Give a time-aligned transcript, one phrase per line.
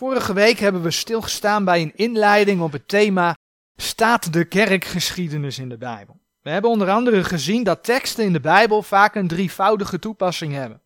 [0.00, 3.36] Vorige week hebben we stilgestaan bij een inleiding op het thema
[3.76, 6.20] Staat de kerkgeschiedenis in de Bijbel?
[6.42, 10.82] We hebben onder andere gezien dat teksten in de Bijbel vaak een drievoudige toepassing hebben.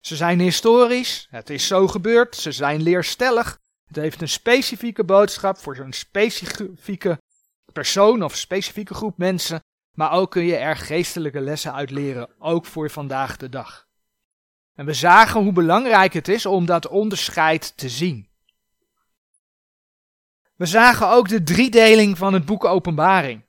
[0.00, 5.58] Ze zijn historisch, het is zo gebeurd, ze zijn leerstellig, het heeft een specifieke boodschap
[5.58, 7.18] voor een specifieke
[7.72, 9.60] persoon of specifieke groep mensen,
[9.92, 13.86] maar ook kun je er geestelijke lessen uit leren, ook voor vandaag de dag.
[14.74, 18.34] En we zagen hoe belangrijk het is om dat onderscheid te zien.
[20.56, 23.44] We zagen ook de driedeling van het boek Openbaring.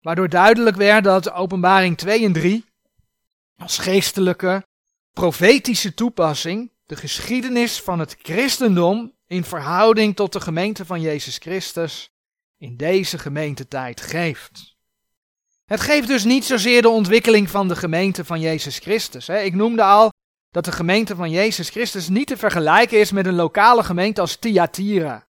[0.00, 2.64] Waardoor duidelijk werd dat Openbaring 2 en 3
[3.56, 4.66] als geestelijke,
[5.12, 12.10] profetische toepassing de geschiedenis van het christendom in verhouding tot de gemeente van Jezus Christus
[12.58, 14.76] in deze gemeentetijd geeft.
[15.64, 19.28] Het geeft dus niet zozeer de ontwikkeling van de gemeente van Jezus Christus.
[19.28, 20.12] Ik noemde al
[20.50, 24.36] dat de gemeente van Jezus Christus niet te vergelijken is met een lokale gemeente als
[24.36, 25.28] Thyatira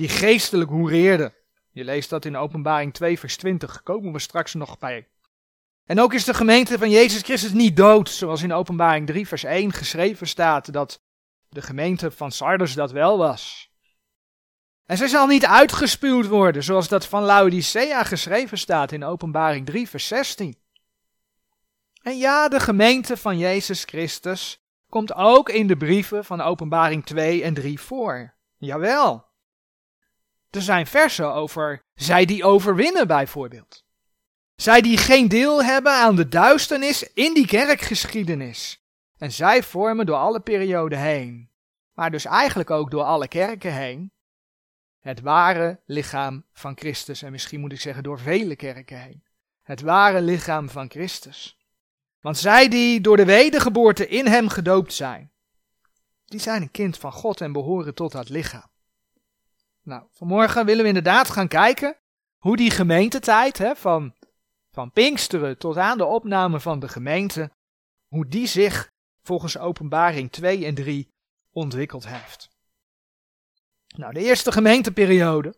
[0.00, 1.34] die geestelijk hoereerde.
[1.70, 3.82] Je leest dat in Openbaring 2, vers 20.
[3.82, 5.08] Komen we straks nog bij.
[5.84, 9.44] En ook is de gemeente van Jezus Christus niet dood, zoals in Openbaring 3, vers
[9.44, 11.02] 1 geschreven staat dat
[11.48, 13.70] de gemeente van Sardes dat wel was.
[14.86, 19.88] En zij zal niet uitgespuwd worden, zoals dat van Laodicea geschreven staat in Openbaring 3,
[19.88, 20.58] vers 16.
[22.02, 27.42] En ja, de gemeente van Jezus Christus komt ook in de brieven van Openbaring 2
[27.42, 28.34] en 3 voor.
[28.56, 29.29] Jawel.
[30.50, 33.84] Er zijn versen over zij die overwinnen bijvoorbeeld.
[34.56, 38.84] Zij die geen deel hebben aan de duisternis in die kerkgeschiedenis.
[39.18, 41.50] En zij vormen door alle perioden heen,
[41.92, 44.12] maar dus eigenlijk ook door alle kerken heen,
[45.00, 47.22] het ware lichaam van Christus.
[47.22, 49.24] En misschien moet ik zeggen door vele kerken heen.
[49.62, 51.58] Het ware lichaam van Christus.
[52.20, 55.32] Want zij die door de wedergeboorte in hem gedoopt zijn,
[56.24, 58.69] die zijn een kind van God en behoren tot dat lichaam.
[59.90, 61.96] Nou, vanmorgen willen we inderdaad gaan kijken
[62.38, 64.14] hoe die gemeentetijd, hè, van,
[64.70, 67.50] van Pinksteren tot aan de opname van de gemeente,
[68.06, 68.92] hoe die zich
[69.22, 71.14] volgens openbaring 2 en 3
[71.52, 72.48] ontwikkeld heeft.
[73.96, 75.54] Nou, de eerste gemeenteperiode,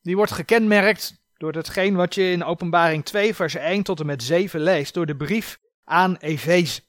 [0.00, 4.22] die wordt gekenmerkt door hetgeen wat je in openbaring 2 vers 1 tot en met
[4.22, 6.82] 7 leest, door de brief aan Efeze.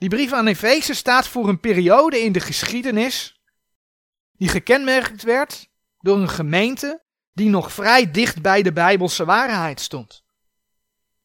[0.00, 3.40] Die brief aan Efeze staat voor een periode in de geschiedenis
[4.32, 5.68] die gekenmerkt werd
[5.98, 7.02] door een gemeente
[7.32, 10.24] die nog vrij dicht bij de Bijbelse waarheid stond.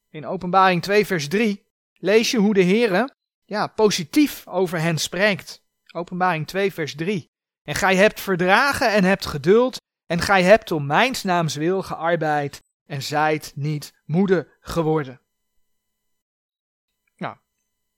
[0.09, 3.15] In Openbaring 2 vers 3 lees je hoe de Heere
[3.45, 5.63] ja, positief over hen spreekt.
[5.93, 7.31] Openbaring 2 vers 3.
[7.63, 12.61] En gij hebt verdragen en hebt geduld en gij hebt om mijns naams wil gearbeid
[12.85, 15.19] en zijt niet moede geworden.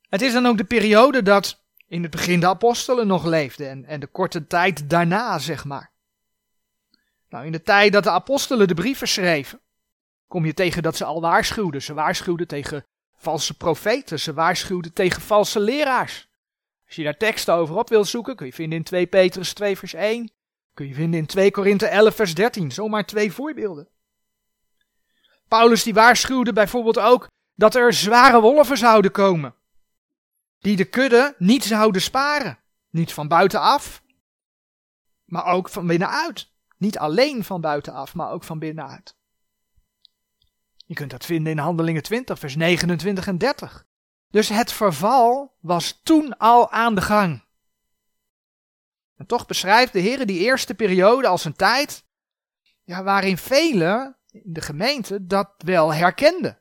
[0.09, 3.85] Het is dan ook de periode dat in het begin de apostelen nog leefden en,
[3.85, 5.91] en de korte tijd daarna, zeg maar.
[7.29, 9.59] Nou, in de tijd dat de apostelen de brieven schreven,
[10.27, 11.81] kom je tegen dat ze al waarschuwden.
[11.81, 12.85] Ze waarschuwden tegen
[13.15, 16.27] valse profeten, ze waarschuwden tegen valse leraars.
[16.85, 19.77] Als je daar teksten over op wilt zoeken, kun je vinden in 2 Petrus 2
[19.77, 20.31] vers 1,
[20.73, 23.87] kun je vinden in 2 Korinthe 11 vers 13, zomaar twee voorbeelden.
[25.47, 29.55] Paulus die waarschuwde bijvoorbeeld ook dat er zware wolven zouden komen
[30.59, 32.59] die de kudde niet zouden sparen.
[32.89, 34.03] Niet van buitenaf,
[35.25, 36.51] maar ook van binnenuit.
[36.77, 39.15] Niet alleen van buitenaf, maar ook van binnenuit.
[40.85, 43.85] Je kunt dat vinden in Handelingen 20, vers 29 en 30.
[44.29, 47.45] Dus het verval was toen al aan de gang.
[49.15, 52.05] En toch beschrijft de Heer die eerste periode als een tijd
[52.83, 56.59] ja, waarin velen in de gemeente dat wel herkenden.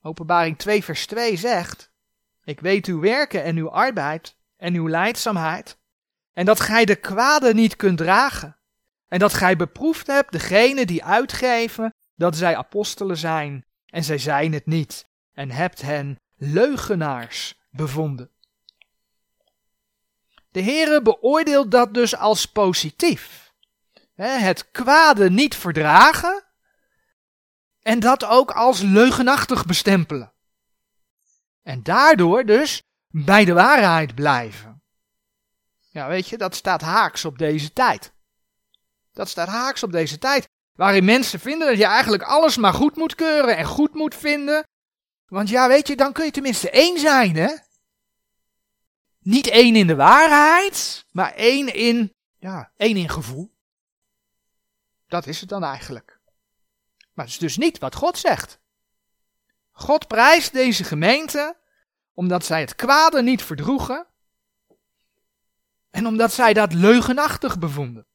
[0.00, 1.92] Openbaring 2, vers 2 zegt:
[2.46, 5.78] ik weet uw werken en uw arbeid en uw leidzaamheid.
[6.32, 8.56] En dat gij de kwade niet kunt dragen.
[9.08, 13.64] En dat gij beproefd hebt degene die uitgeven dat zij apostelen zijn.
[13.86, 15.08] En zij zijn het niet.
[15.32, 18.30] En hebt hen leugenaars bevonden.
[20.50, 23.52] De Heere beoordeelt dat dus als positief.
[24.14, 26.44] Het kwade niet verdragen
[27.82, 30.34] en dat ook als leugenachtig bestempelen.
[31.66, 34.82] En daardoor dus bij de waarheid blijven.
[35.90, 38.12] Ja, weet je, dat staat haaks op deze tijd.
[39.12, 40.48] Dat staat haaks op deze tijd.
[40.72, 44.66] Waarin mensen vinden dat je eigenlijk alles maar goed moet keuren en goed moet vinden.
[45.26, 47.54] Want ja, weet je, dan kun je tenminste één zijn, hè?
[49.18, 53.54] Niet één in de waarheid, maar één in, ja, één in gevoel.
[55.06, 56.20] Dat is het dan eigenlijk.
[57.12, 58.58] Maar het is dus niet wat God zegt.
[59.78, 61.56] God prijst deze gemeente
[62.14, 64.06] omdat zij het kwade niet verdroegen
[65.90, 68.06] en omdat zij dat leugenachtig bevonden.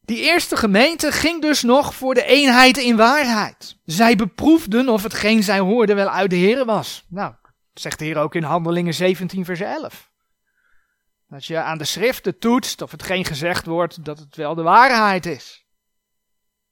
[0.00, 3.76] Die eerste gemeente ging dus nog voor de eenheid in waarheid.
[3.84, 7.04] Zij beproefden of hetgeen zij hoorden wel uit de Heer was.
[7.08, 7.34] Nou,
[7.74, 10.10] zegt de Heer ook in Handelingen 17, vers 11.
[11.28, 15.26] Dat je aan de schriften toetst of hetgeen gezegd wordt, dat het wel de waarheid
[15.26, 15.67] is.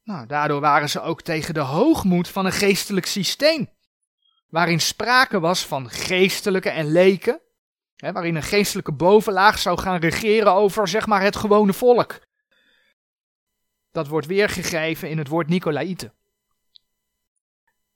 [0.07, 3.69] Nou, daardoor waren ze ook tegen de hoogmoed van een geestelijk systeem.
[4.49, 7.41] Waarin sprake was van geestelijke en leken.
[7.97, 12.19] Hè, waarin een geestelijke bovenlaag zou gaan regeren over, zeg maar, het gewone volk.
[13.91, 16.13] Dat wordt weergegeven in het woord Nicolaïte.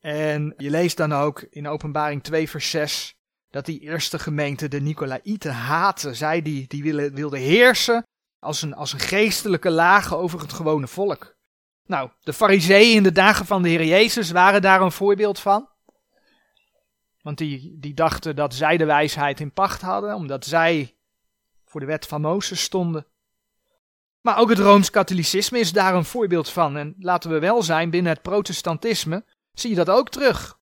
[0.01, 3.15] En je leest dan ook in Openbaring 2, vers 6
[3.51, 6.15] dat die eerste gemeente de Nicolaïten haatte.
[6.15, 8.07] Zij die, die wilden, heersen
[8.39, 11.39] als een, als een geestelijke laag over het gewone volk.
[11.91, 15.69] Nou, de fariseeën in de dagen van de Heer Jezus waren daar een voorbeeld van.
[17.23, 20.97] Want die, die dachten dat zij de wijsheid in pacht hadden, omdat zij
[21.65, 23.07] voor de wet van Mozes stonden.
[24.21, 26.77] Maar ook het Rooms-Katholicisme is daar een voorbeeld van.
[26.77, 30.59] En laten we wel zijn, binnen het protestantisme zie je dat ook terug.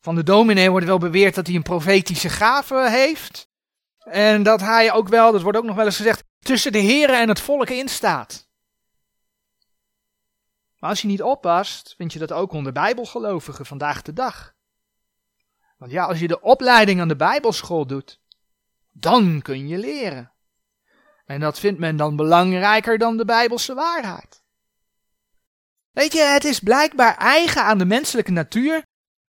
[0.00, 3.48] Van de dominee wordt wel beweerd dat hij een profetische gave heeft.
[3.98, 7.20] En dat hij ook wel, dat wordt ook nog wel eens gezegd, tussen de heren
[7.20, 8.49] en het volk instaat.
[10.80, 14.54] Maar als je niet oppast, vind je dat ook onder bijbelgelovigen vandaag de dag.
[15.76, 18.20] Want ja, als je de opleiding aan de bijbelschool doet,
[18.90, 20.32] dan kun je leren.
[21.24, 24.42] En dat vindt men dan belangrijker dan de bijbelse waarheid.
[25.90, 28.82] Weet je, het is blijkbaar eigen aan de menselijke natuur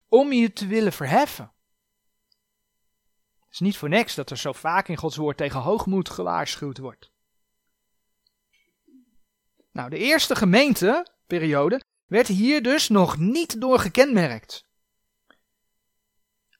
[0.08, 1.52] om je te willen verheffen.
[3.40, 6.78] Het is niet voor niks dat er zo vaak in Gods woord tegen hoogmoed gewaarschuwd
[6.78, 7.10] wordt.
[9.72, 10.36] Nou, de eerste
[11.28, 14.66] gemeenteperiode werd hier dus nog niet door gekenmerkt.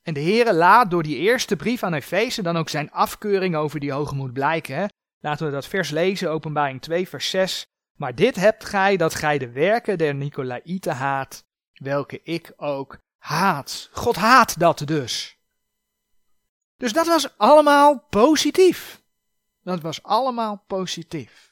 [0.02, 3.80] En de Heere laat door die eerste brief aan Efeze dan ook zijn afkeuring over
[3.80, 4.76] die hoogmoed blijken.
[4.76, 4.86] Hè?
[5.20, 7.66] Laten we dat vers lezen, openbaring 2, vers 6.
[7.96, 13.88] Maar dit hebt gij, dat gij de werken der Nicolaïten haat, welke ik ook haat.
[13.92, 15.38] God haat dat dus.
[16.76, 19.02] Dus dat was allemaal positief.
[19.62, 21.47] Dat was allemaal positief.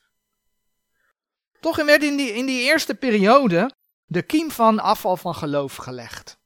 [1.66, 3.72] Toch werd in die, in die eerste periode
[4.04, 6.38] de kiem van afval van geloof gelegd.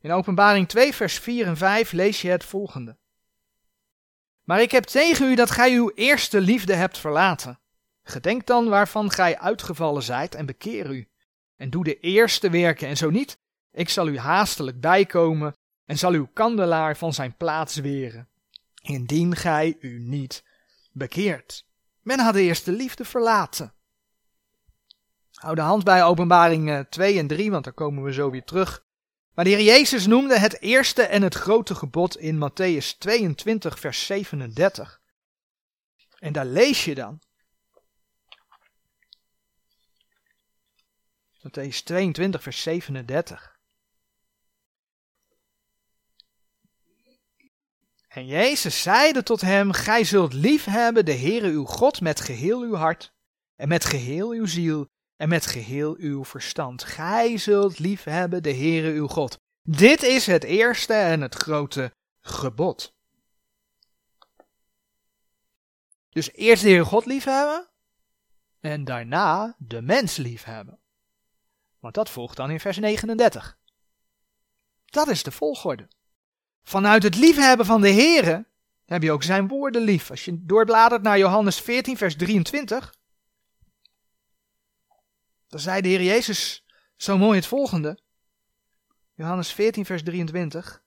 [0.00, 2.96] In Openbaring 2, vers 4 en 5 lees je het volgende.
[4.44, 7.60] Maar ik heb tegen u dat gij uw eerste liefde hebt verlaten.
[8.02, 11.08] Gedenk dan waarvan gij uitgevallen zijt en bekeer u.
[11.56, 13.38] En doe de eerste werken, en zo niet,
[13.72, 15.54] ik zal u haastelijk bijkomen
[15.84, 18.28] en zal uw kandelaar van zijn plaats weren,
[18.82, 20.44] indien gij u niet
[20.92, 21.64] bekeert.
[22.02, 23.74] Men had de eerste liefde verlaten.
[25.40, 28.84] Hou de hand bij openbaring 2 en 3, want daar komen we zo weer terug.
[29.34, 34.06] Maar de Heer Jezus noemde het eerste en het grote gebod in Matthäus 22, vers
[34.06, 35.00] 37.
[36.18, 37.20] En daar lees je dan.
[41.38, 43.58] Matthäus 22, vers 37.
[48.08, 52.74] En Jezus zeide tot hem, Gij zult liefhebben de Heere uw God met geheel uw
[52.74, 53.12] hart,
[53.56, 54.88] en met geheel uw ziel,
[55.20, 56.82] en met geheel uw verstand.
[56.82, 59.38] Gij zult liefhebben de Heere uw God.
[59.62, 62.94] Dit is het eerste en het grote gebod.
[66.10, 67.68] Dus eerst de Heer God liefhebben,
[68.60, 70.78] en daarna de mens liefhebben.
[71.78, 73.58] Want dat volgt dan in vers 39.
[74.84, 75.88] Dat is de volgorde.
[76.62, 78.46] Vanuit het liefhebben van de Here
[78.84, 80.10] heb je ook zijn woorden lief.
[80.10, 82.94] Als je doorbladert naar Johannes 14, vers 23,
[85.50, 86.64] dan zei de Heer Jezus
[86.96, 87.98] zo mooi het volgende.
[89.14, 90.82] Johannes 14, vers 23.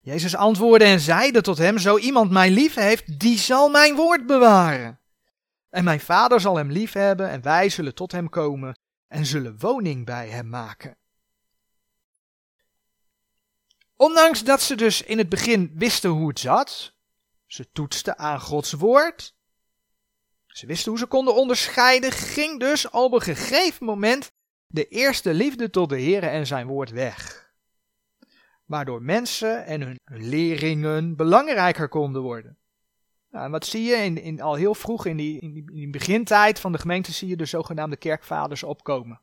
[0.00, 4.26] Jezus antwoordde en zeide tot hem: Zo iemand mij lief heeft, die zal mijn woord
[4.26, 5.00] bewaren.
[5.70, 8.78] En mijn vader zal hem lief hebben, en wij zullen tot hem komen
[9.08, 10.96] en zullen woning bij hem maken.
[13.96, 16.94] Ondanks dat ze dus in het begin wisten hoe het zat,
[17.46, 19.35] ze toetsten aan Gods woord,
[20.56, 24.32] ze wisten hoe ze konden onderscheiden, ging dus op een gegeven moment
[24.66, 27.50] de eerste liefde tot de Heer en zijn woord weg.
[28.64, 32.58] Waardoor mensen en hun leringen belangrijker konden worden.
[33.30, 35.74] Nou, en wat zie je in, in, al heel vroeg in die, in, die, in
[35.74, 39.20] die begintijd van de gemeente zie je de zogenaamde kerkvaders opkomen.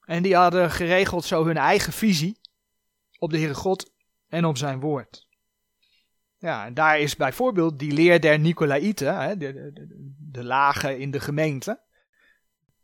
[0.00, 2.40] En die hadden geregeld zo hun eigen visie
[3.18, 3.92] op de Heere God
[4.28, 5.28] en op zijn woord.
[6.40, 11.20] Ja, en daar is bijvoorbeeld die leer der Nicolaïten, de, de, de lagen in de
[11.20, 11.80] gemeente,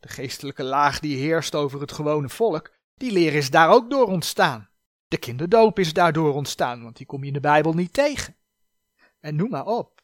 [0.01, 4.07] de geestelijke laag die heerst over het gewone volk, Die leer is daar ook door
[4.07, 4.69] ontstaan.
[5.09, 8.37] De kinderdoop is daardoor ontstaan, want die kom je in de Bijbel niet tegen.
[9.21, 10.03] En noem maar op.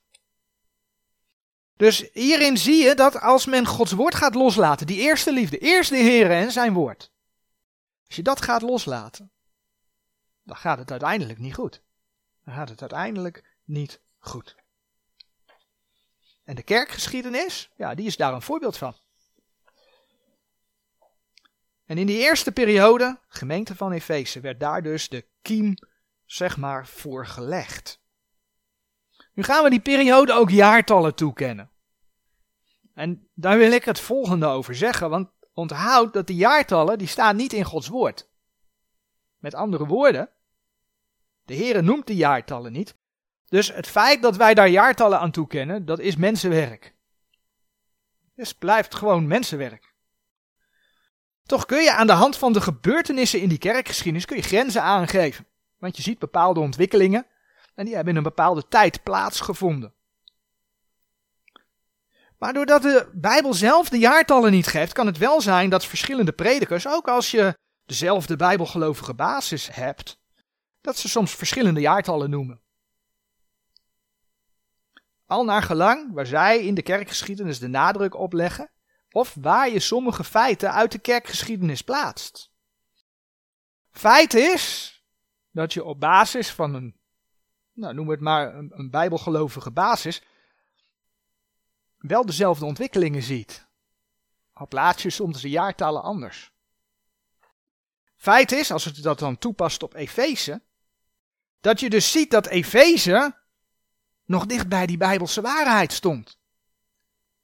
[1.77, 5.91] Dus hierin zie je dat als men Gods woord gaat loslaten, die eerste liefde, eerst
[5.91, 7.13] de Heer en zijn woord.
[8.07, 9.31] Als je dat gaat loslaten,
[10.43, 11.83] dan gaat het uiteindelijk niet goed.
[12.45, 14.57] Dan gaat het uiteindelijk niet goed.
[16.45, 18.95] En de kerkgeschiedenis, ja, die is daar een voorbeeld van.
[21.85, 25.75] En in die eerste periode, gemeente van Efeze, werd daar dus de kiem,
[26.25, 28.01] zeg maar, voor gelegd.
[29.33, 31.71] Nu gaan we die periode ook jaartallen toekennen.
[32.95, 37.37] En daar wil ik het volgende over zeggen, want onthoud dat die jaartallen, die staan
[37.37, 38.29] niet in Gods woord.
[39.39, 40.31] Met andere woorden,
[41.45, 42.97] de Heere noemt die jaartallen niet.
[43.49, 46.95] Dus het feit dat wij daar jaartallen aan toekennen, dat is mensenwerk.
[48.35, 49.95] Dus blijft gewoon mensenwerk.
[51.47, 54.83] Toch kun je aan de hand van de gebeurtenissen in die kerkgeschiedenis kun je grenzen
[54.83, 55.47] aangeven.
[55.79, 57.27] Want je ziet bepaalde ontwikkelingen
[57.75, 59.95] en die hebben in een bepaalde tijd plaatsgevonden.
[62.39, 66.33] Maar doordat de Bijbel zelf de jaartallen niet geeft, kan het wel zijn dat verschillende
[66.33, 70.21] predikers, ook als je dezelfde Bijbelgelovige basis hebt,
[70.83, 72.61] dat ze soms verschillende jaartallen noemen.
[75.27, 78.71] Al naar gelang waar zij in de kerkgeschiedenis de nadruk op leggen,
[79.11, 82.51] of waar je sommige feiten uit de kerkgeschiedenis plaatst.
[83.91, 84.97] Feit is
[85.51, 86.97] dat je op basis van een,
[87.73, 90.23] nou noem het maar een, bijbelgelovige basis,
[91.99, 93.67] wel dezelfde ontwikkelingen ziet.
[94.53, 96.53] Al plaats je soms de jaartallen anders.
[98.17, 100.63] Feit is, als je dat dan toepast op Efeze,
[101.63, 103.37] dat je dus ziet dat Efeze
[104.25, 106.39] nog dicht bij die bijbelse waarheid stond.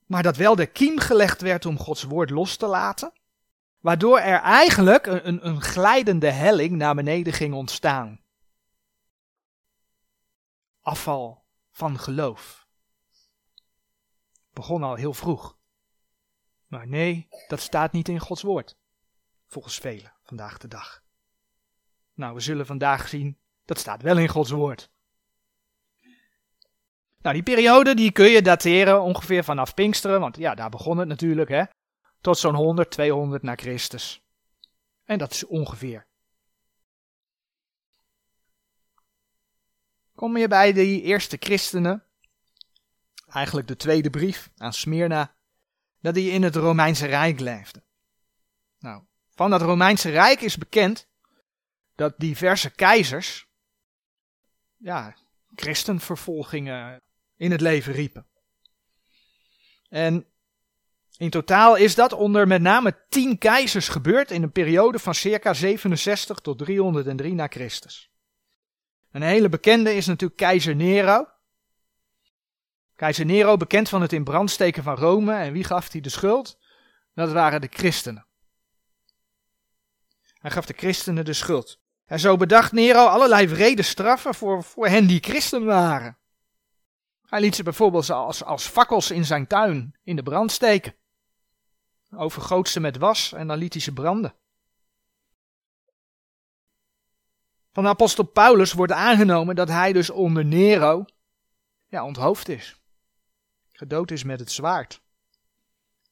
[0.07, 3.13] Maar dat wel de kiem gelegd werd om Gods woord los te laten,
[3.81, 8.21] waardoor er eigenlijk een, een, een glijdende helling naar beneden ging ontstaan.
[10.81, 12.67] Afval van geloof.
[14.51, 15.59] Begon al heel vroeg.
[16.67, 18.77] Maar nee, dat staat niet in Gods woord.
[19.47, 21.03] Volgens velen vandaag de dag.
[22.15, 23.38] Nou, we zullen vandaag zien
[23.69, 24.91] dat staat wel in Gods woord.
[27.21, 31.09] Nou, die periode die kun je dateren ongeveer vanaf Pinksteren, want ja, daar begon het
[31.09, 31.65] natuurlijk, hè.
[32.21, 34.23] Tot zo'n 100, 200 na Christus.
[35.05, 36.07] En dat is ongeveer.
[40.15, 42.05] Kom je bij die eerste christenen,
[43.29, 45.35] eigenlijk de tweede brief aan Smyrna,
[46.01, 47.85] dat die in het Romeinse Rijk leefden.
[48.79, 49.03] Nou,
[49.35, 51.07] van dat Romeinse Rijk is bekend
[51.95, 53.48] dat diverse keizers
[54.79, 55.15] ja,
[55.55, 57.03] christenvervolgingen
[57.37, 58.27] in het leven riepen.
[59.89, 60.27] En
[61.17, 65.55] in totaal is dat onder met name tien keizers gebeurd in een periode van circa
[65.55, 68.11] 67 tot 303 na Christus.
[69.11, 71.29] Een hele bekende is natuurlijk keizer Nero.
[72.95, 75.35] Keizer Nero, bekend van het in brand steken van Rome.
[75.35, 76.59] En wie gaf hij de schuld?
[77.15, 78.27] Dat waren de christenen.
[80.39, 81.81] Hij gaf de christenen de schuld.
[82.09, 86.17] En zo bedacht Nero allerlei vrede straffen voor, voor hen die christen waren.
[87.27, 90.95] Hij liet ze bijvoorbeeld als, als fakkels in zijn tuin in de brand steken.
[92.17, 94.35] Overgoot ze met was en dan liet hij ze branden.
[97.73, 101.05] Van de apostel Paulus wordt aangenomen dat hij dus onder Nero
[101.87, 102.81] ja, onthoofd is.
[103.73, 105.01] Gedood is met het zwaard.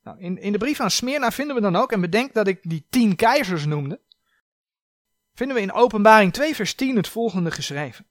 [0.02, 2.58] Nou, in, in de brief aan Smyrna vinden we dan ook, en bedenk dat ik
[2.62, 4.00] die tien keizers noemde,
[5.36, 8.06] vinden we in Openbaring 2 vers 10 het volgende geschreven.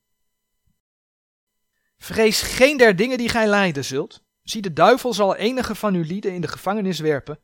[1.98, 4.24] Vrees geen der dingen die gij lijden zult.
[4.44, 7.40] Zie, de duivel zal enige van uw lieden in de gevangenis werpen,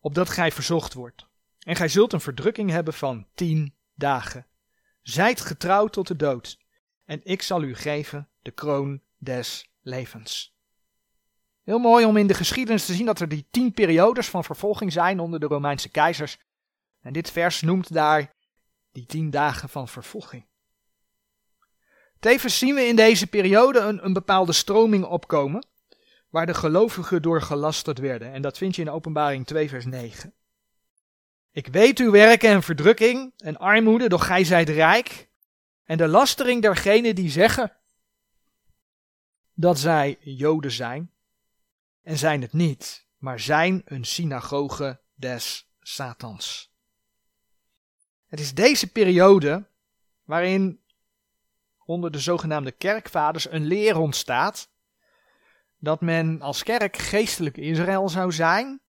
[0.00, 1.26] opdat gij verzocht wordt.
[1.58, 4.46] En gij zult een verdrukking hebben van tien dagen.
[5.02, 6.58] Zijt getrouw tot de dood,
[7.04, 10.54] en ik zal u geven de kroon des levens.
[11.62, 14.92] Heel mooi om in de geschiedenis te zien dat er die tien periodes van vervolging
[14.92, 16.38] zijn onder de Romeinse keizers.
[17.00, 18.33] En dit vers noemt daar
[18.94, 20.46] die tien dagen van vervolging.
[22.18, 25.66] Tevens zien we in deze periode een, een bepaalde stroming opkomen,
[26.28, 28.32] waar de gelovigen door gelasterd werden.
[28.32, 30.34] En dat vind je in Openbaring 2, vers 9.
[31.50, 35.28] Ik weet uw werken en verdrukking en armoede, doch gij zijt rijk.
[35.84, 37.76] En de lastering dergenen die zeggen
[39.54, 41.12] dat zij Joden zijn,
[42.02, 46.73] en zijn het niet, maar zijn een synagoge des Satans.
[48.34, 49.66] Het is deze periode
[50.24, 50.80] waarin
[51.84, 54.68] onder de zogenaamde kerkvaders een leer ontstaat
[55.78, 58.80] dat men als kerk geestelijk Israël zou zijn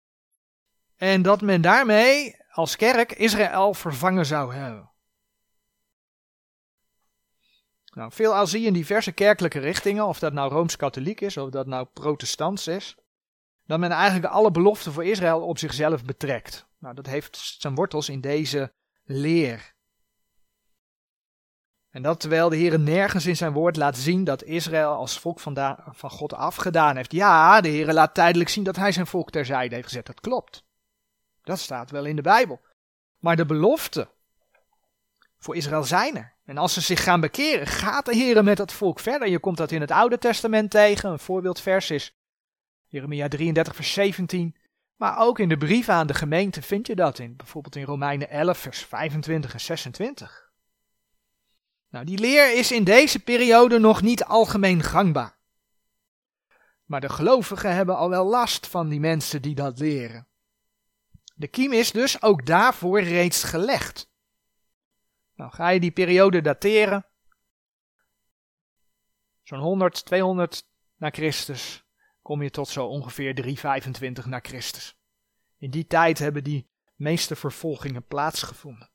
[0.95, 4.91] en dat men daarmee als kerk Israël vervangen zou hebben.
[7.93, 11.67] Nou, veelal zie je in diverse kerkelijke richtingen, of dat nou rooms-katholiek is, of dat
[11.67, 12.97] nou protestants is,
[13.65, 16.67] dat men eigenlijk alle beloften voor Israël op zichzelf betrekt.
[16.79, 18.73] Nou, dat heeft zijn wortels in deze
[19.05, 19.73] leer.
[21.89, 25.39] En dat terwijl de Heer nergens in zijn woord laat zien dat Israël als volk
[25.39, 27.11] van, van God afgedaan heeft.
[27.11, 30.05] Ja, de Heer laat tijdelijk zien dat hij zijn volk terzijde heeft gezet.
[30.05, 30.63] Dat klopt.
[31.43, 32.61] Dat staat wel in de Bijbel.
[33.19, 34.09] Maar de beloften
[35.37, 36.33] voor Israël zijn er.
[36.45, 39.27] En als ze zich gaan bekeren, gaat de Heer met dat volk verder.
[39.27, 41.11] Je komt dat in het Oude Testament tegen.
[41.11, 42.15] Een voorbeeldvers is
[42.87, 44.55] Jeremia 33, vers 17.
[44.95, 47.35] Maar ook in de brieven aan de gemeente vind je dat in.
[47.35, 50.51] Bijvoorbeeld in Romeinen 11, vers 25 en 26.
[51.89, 55.37] Nou, die leer is in deze periode nog niet algemeen gangbaar.
[56.85, 60.27] Maar de gelovigen hebben al wel last van die mensen die dat leren.
[61.35, 64.09] De kiem is dus ook daarvoor reeds gelegd.
[65.35, 67.05] Nou, ga je die periode dateren?
[69.43, 71.84] Zo'n 100, 200 na Christus
[72.25, 74.97] kom je tot zo ongeveer 325 na Christus.
[75.57, 78.89] In die tijd hebben die meeste vervolgingen plaatsgevonden.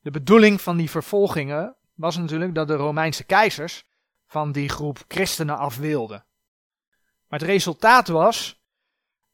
[0.00, 3.84] De bedoeling van die vervolgingen was natuurlijk dat de Romeinse keizers
[4.26, 6.26] van die groep christenen af wilden.
[7.28, 8.62] Maar het resultaat was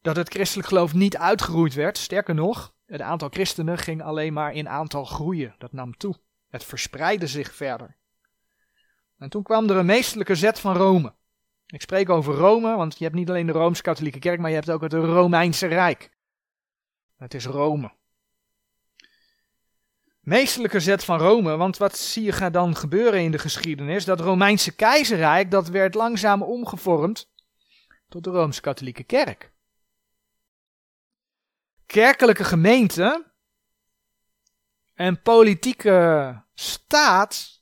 [0.01, 1.99] dat het christelijk geloof niet uitgeroeid werd.
[1.99, 5.55] Sterker nog, het aantal christenen ging alleen maar in aantal groeien.
[5.59, 6.21] Dat nam toe.
[6.49, 7.97] Het verspreidde zich verder.
[9.19, 11.19] En toen kwam er een meestelijke zet van Rome.
[11.71, 14.71] Ik spreek over Rome, want je hebt niet alleen de Rooms-Katholieke Kerk, maar je hebt
[14.71, 16.11] ook het Romeinse Rijk.
[17.17, 17.93] Het is Rome.
[20.21, 24.05] Meestelijke zet van Rome, want wat zie je dan gebeuren in de geschiedenis?
[24.05, 27.31] Dat Romeinse keizerrijk, dat werd langzaam omgevormd
[28.09, 29.53] tot de Rooms-Katholieke Kerk.
[31.87, 33.33] Kerkelijke gemeente
[34.95, 37.60] en politieke staat,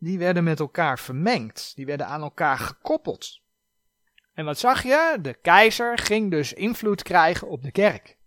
[0.00, 1.72] die werden met elkaar vermengd.
[1.74, 3.40] Die werden aan elkaar gekoppeld.
[4.32, 5.18] En wat zag je?
[5.22, 8.18] De keizer ging dus invloed krijgen op de kerk.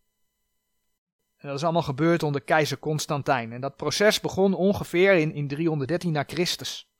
[1.38, 3.52] En dat is allemaal gebeurd onder keizer Constantijn.
[3.52, 6.92] En dat proces begon ongeveer in, in 313 na Christus.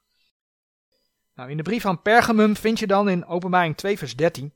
[1.36, 4.54] Nou, in de brief van Pergamum vind je dan in openbaring 2 vers 13.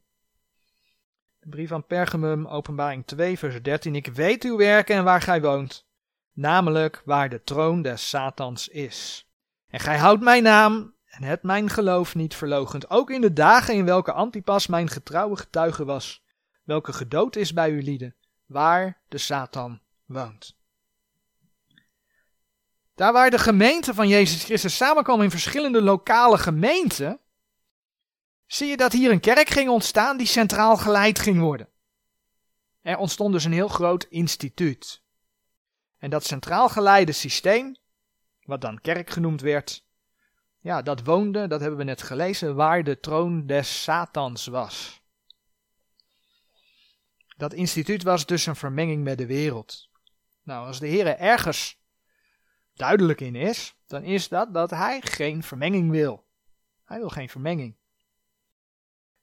[1.39, 3.95] De brief van Pergamum, openbaring 2 vers 13.
[3.95, 5.87] Ik weet uw werken en waar gij woont.
[6.33, 9.26] Namelijk waar de troon des Satans is.
[9.67, 12.89] En gij houdt mijn naam en hebt mijn geloof niet verlogend.
[12.89, 16.23] Ook in de dagen in welke Antipas mijn getrouwe getuige was.
[16.63, 20.55] Welke gedood is bij uw lieden waar de Satan woont.
[22.95, 27.19] Daar waar de gemeente van Jezus Christus samenkwam in verschillende lokale gemeenten,
[28.45, 31.69] zie je dat hier een kerk ging ontstaan die centraal geleid ging worden.
[32.81, 35.01] Er ontstond dus een heel groot instituut.
[35.97, 37.77] En dat centraal geleide systeem,
[38.47, 39.85] wat dan kerk genoemd werd,
[40.59, 45.01] ja, dat woonde, dat hebben we net gelezen, waar de troon des Satans was.
[47.37, 49.89] Dat instituut was dus een vermenging met de wereld.
[50.43, 51.79] Nou, als de Heer ergens
[52.73, 56.25] duidelijk in is, dan is dat dat hij geen vermenging wil.
[56.85, 57.77] Hij wil geen vermenging.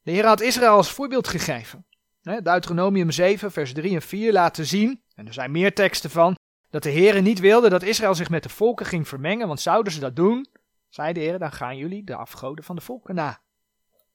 [0.03, 1.87] De Heer had Israël als voorbeeld gegeven.
[2.23, 6.35] Deuteronomium 7, vers 3 en 4 laten zien, en er zijn meer teksten van,
[6.75, 9.93] dat de Heer niet wilde dat Israël zich met de volken ging vermengen, want zouden
[9.93, 10.47] ze dat doen,
[10.89, 13.41] zei de Heer, dan gaan jullie de afgoden van de volken na.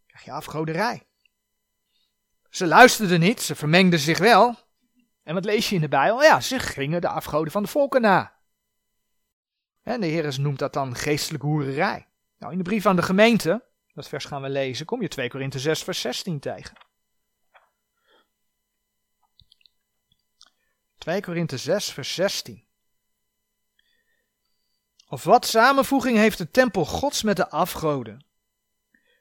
[0.07, 1.07] Krijg je afgoderij.
[2.49, 4.55] Ze luisterden niet, ze vermengden zich wel.
[5.23, 6.23] En wat lees je in de Bijbel?
[6.23, 8.35] Ja, ze gingen de afgoden van de volken na.
[9.83, 12.07] En de Heer noemt dat dan geestelijke hoererij.
[12.37, 15.29] Nou, in de brief aan de gemeente, dat vers gaan we lezen, kom je 2
[15.29, 16.77] Korinthe 6 vers 16 tegen.
[20.99, 22.63] 2 Korinthe 6 vers 16.
[25.07, 28.25] Of wat samenvoeging heeft de tempel gods met de afgoden?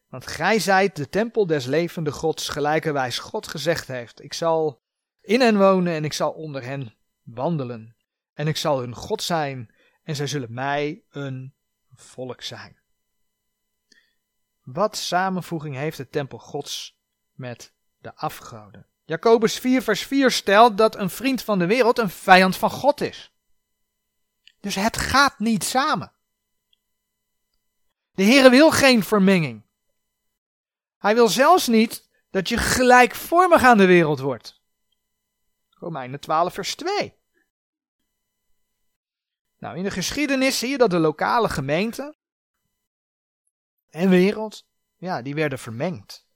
[0.09, 4.23] Want gij zijt de tempel des levende Gods, gelijkerwijs God gezegd heeft.
[4.23, 4.83] Ik zal
[5.21, 7.97] in hen wonen en ik zal onder hen wandelen.
[8.33, 11.55] En ik zal hun God zijn en zij zullen mij een
[11.95, 12.79] volk zijn.
[14.63, 16.99] Wat samenvoeging heeft de tempel Gods
[17.33, 18.88] met de afgoden?
[19.09, 23.01] Jacobus 4 vers 4 stelt dat een vriend van de wereld een vijand van God
[23.01, 23.33] is.
[24.61, 26.13] Dus het gaat niet samen.
[28.11, 29.67] De Heere wil geen vermenging.
[30.99, 34.61] Hij wil zelfs niet dat je gelijkvormig aan de wereld wordt.
[35.71, 37.15] Romeinen 12, vers 2.
[39.59, 42.17] Nou, in de geschiedenis zie je dat de lokale gemeente
[43.91, 44.67] en wereld,
[44.97, 46.28] ja, die werden vermengd.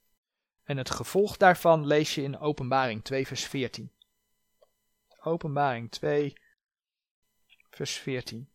[0.64, 3.92] En het gevolg daarvan lees je in Openbaring 2, vers 14.
[5.20, 6.32] Openbaring 2,
[7.70, 8.50] vers 14.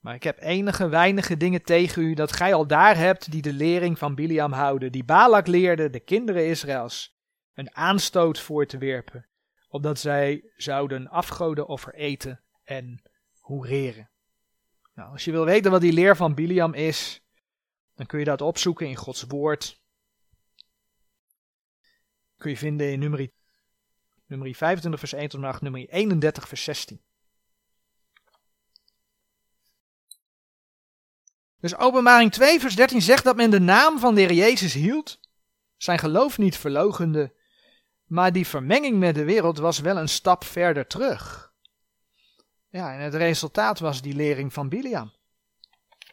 [0.00, 3.52] Maar ik heb enige weinige dingen tegen u, dat gij al daar hebt die de
[3.52, 7.18] lering van Biliam houden, die Balak leerde de kinderen Israëls
[7.54, 9.26] een aanstoot voor te werpen,
[9.68, 13.02] opdat zij zouden afgodenoffer eten en
[13.38, 14.10] hoereren.
[14.94, 17.19] Nou, als je wil weten wat die leer van Biliam is,
[18.00, 19.80] dan kun je dat opzoeken in Gods woord.
[22.36, 23.30] Kun je vinden in nummer,
[24.26, 27.02] nummer 25 vers 1 tot en met nummer 31 vers 16.
[31.58, 35.20] Dus openbaring 2 vers 13 zegt dat men de naam van de Heer Jezus hield,
[35.76, 37.34] zijn geloof niet verlogende,
[38.04, 41.52] maar die vermenging met de wereld was wel een stap verder terug.
[42.68, 45.12] Ja, en het resultaat was die lering van Biliam.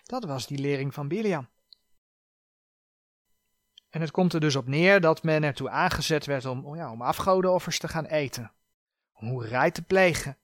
[0.03, 1.49] Dat was die lering van Biliam.
[3.89, 6.91] En het komt er dus op neer dat men ertoe aangezet werd om, oh ja,
[6.91, 8.51] om afgodenoffers te gaan eten.
[9.13, 10.37] Om hoerij te plegen.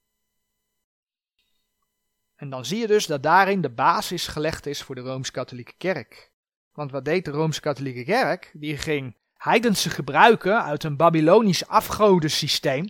[2.36, 6.32] En dan zie je dus dat daarin de basis gelegd is voor de Rooms-Katholieke Kerk.
[6.72, 8.52] Want wat deed de Rooms-Katholieke Kerk?
[8.54, 12.90] Die ging heidense gebruiken uit een Babylonisch afgodensysteem.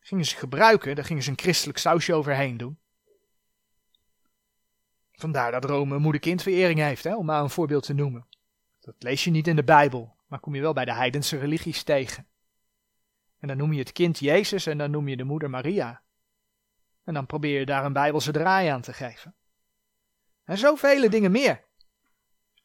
[0.00, 2.78] Gingen ze gebruiken, daar gingen ze een christelijk sausje overheen doen.
[5.12, 8.26] Vandaar dat Rome moeder-kindverering heeft, hè, om maar een voorbeeld te noemen.
[8.86, 11.82] Dat lees je niet in de Bijbel, maar kom je wel bij de heidense religies
[11.82, 12.26] tegen.
[13.38, 16.02] En dan noem je het kind Jezus en dan noem je de moeder Maria.
[17.04, 19.34] En dan probeer je daar een bijbelse draai aan te geven.
[20.44, 21.64] En zoveel dingen meer.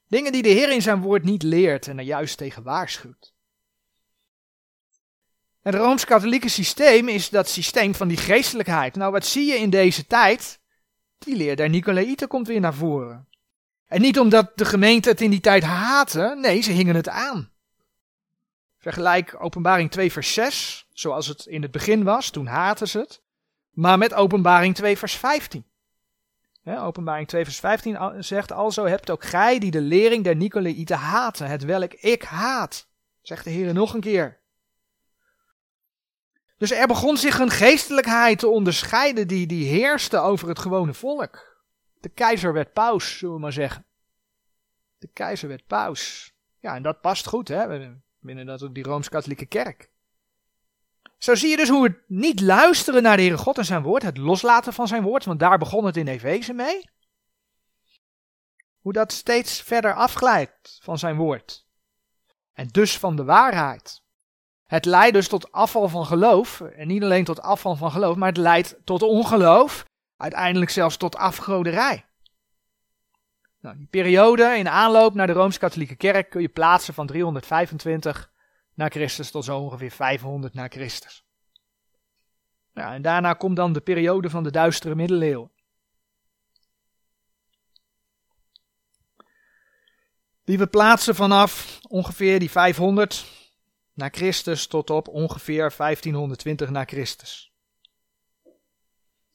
[0.08, 3.34] Dingen die de Heer in zijn woord niet leert en er juist tegen waarschuwt.
[5.62, 8.96] Het Rooms-Katholieke systeem is dat systeem van die geestelijkheid.
[8.96, 10.60] Nou, wat zie je in deze tijd?
[11.18, 13.28] Die leer der Nicolaïten komt weer naar voren.
[13.92, 17.52] En niet omdat de gemeente het in die tijd haatte, nee, ze hingen het aan.
[18.78, 23.22] Vergelijk openbaring 2 vers 6, zoals het in het begin was, toen haatten ze het.
[23.72, 25.66] Maar met openbaring 2 vers 15.
[26.66, 31.48] openbaring 2 vers 15 zegt, alzo hebt ook gij die de lering der Nicolaïten haten,
[31.48, 32.88] het welk ik haat.
[33.22, 34.40] Zegt de Heer nog een keer.
[36.58, 41.51] Dus er begon zich een geestelijkheid te onderscheiden die, die heerste over het gewone volk.
[42.02, 43.86] De keizer werd paus, zullen we maar zeggen.
[44.98, 46.34] De keizer werd paus.
[46.60, 49.90] Ja, en dat past goed, hè, binnen dat, die Rooms-Katholieke kerk.
[51.18, 54.04] Zo zie je dus hoe het niet luisteren naar de Heere God en zijn woord,
[54.04, 56.90] het loslaten van zijn woord, want daar begon het in Efeze mee.
[58.80, 61.66] Hoe dat steeds verder afglijdt van zijn woord.
[62.54, 64.02] En dus van de waarheid.
[64.66, 66.62] Het leidt dus tot afval van geloof.
[66.62, 69.86] En niet alleen tot afval van geloof, maar het leidt tot ongeloof.
[70.22, 72.06] Uiteindelijk zelfs tot afgoderij.
[73.60, 78.32] Nou, die periode in aanloop naar de Rooms-Katholieke Kerk kun je plaatsen van 325
[78.74, 81.26] na Christus tot zo ongeveer 500 na Christus.
[82.74, 85.52] Nou, en daarna komt dan de periode van de duistere middeleeuwen.
[90.44, 93.26] Die we plaatsen vanaf ongeveer die 500
[93.94, 97.51] na Christus tot op ongeveer 1520 na Christus.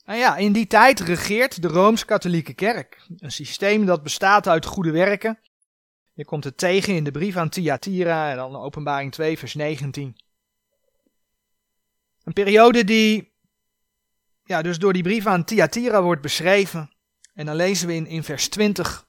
[0.06, 3.06] En ja, in die tijd regeert de Rooms-Katholieke Kerk.
[3.16, 5.38] Een systeem dat bestaat uit goede werken.
[6.12, 10.16] Je komt het tegen in de brief aan Thyatira en dan openbaring 2 vers 19.
[12.24, 13.34] Een periode die
[14.44, 16.90] ja, dus door die brief aan Thyatira wordt beschreven.
[17.34, 19.06] En dan lezen we in, in vers 20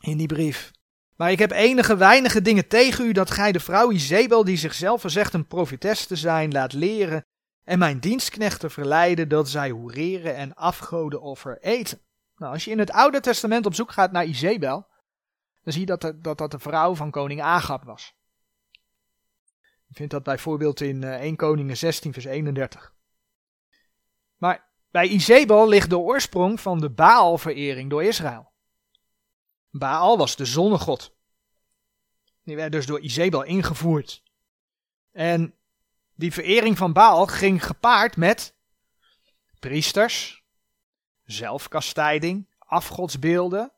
[0.00, 0.70] in die brief.
[1.16, 5.00] Maar ik heb enige weinige dingen tegen u dat gij de vrouw Izebel, die zichzelf
[5.00, 7.26] verzegt een profetes te zijn, laat leren
[7.66, 12.00] en mijn dienstknechten verleiden dat zij hoereren en afgodenoffer eten.
[12.36, 14.86] Nou, als je in het Oude Testament op zoek gaat naar Izebel,
[15.62, 18.14] dan zie je dat, dat dat de vrouw van koning Agab was.
[19.86, 22.94] Je vindt dat bijvoorbeeld in 1 eh, Koningen 16 vers 31.
[24.36, 28.52] Maar bij Izebel ligt de oorsprong van de Baalverering door Israël.
[29.70, 31.14] Baal was de zonnegod.
[32.42, 34.22] Die werd dus door Izebel ingevoerd.
[35.12, 35.54] En
[36.16, 38.54] die verering van Baal ging gepaard met
[39.58, 40.44] priesters,
[41.24, 43.72] zelfkastijding, afgodsbeelden.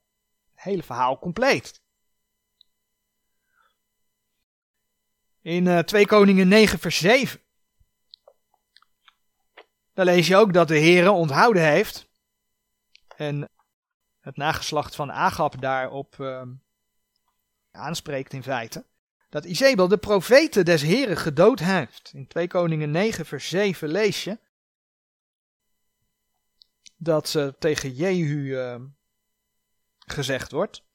[0.54, 1.82] Het hele verhaal compleet.
[5.40, 7.40] In uh, eh, 2 Koningen 9 vers 7.
[9.92, 12.08] Daar lees je ook dat de Heere onthouden heeft.
[13.16, 13.50] En
[14.20, 16.42] het nageslacht van Agab daarop uh,
[17.70, 18.86] aanspreekt in feite.
[19.28, 22.10] Dat Izebel de profeten des Heren gedood heeft.
[22.14, 24.38] In 2 Koningen 9 vers 7 lees je.
[26.96, 28.76] Dat ze tegen Jehu uh,
[29.98, 30.86] gezegd wordt.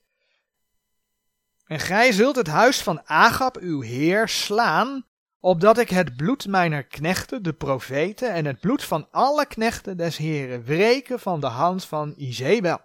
[1.65, 5.05] En gij zult het huis van Agab, uw heer, slaan,
[5.39, 10.17] opdat ik het bloed mijner knechten, de profeten, en het bloed van alle knechten des
[10.17, 12.81] Heren wreken van de hand van Izebel.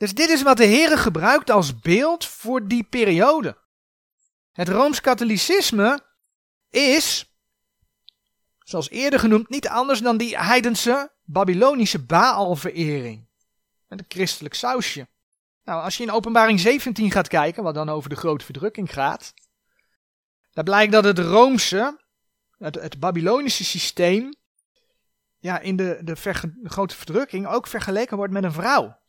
[0.00, 3.58] Dus dit is wat de Heere gebruikt als beeld voor die periode.
[4.52, 6.00] Het Rooms-Katholicisme
[6.70, 7.34] is,
[8.58, 13.28] zoals eerder genoemd, niet anders dan die heidense Babylonische Baalverering.
[13.86, 15.08] Met een christelijk sausje.
[15.64, 19.34] Nou, als je in openbaring 17 gaat kijken, wat dan over de grote verdrukking gaat,
[20.50, 22.00] dan blijkt dat het Roomse,
[22.58, 24.34] het, het Babylonische systeem,
[25.38, 26.14] ja, in de, de,
[26.62, 28.99] de grote verdrukking ook vergeleken wordt met een vrouw.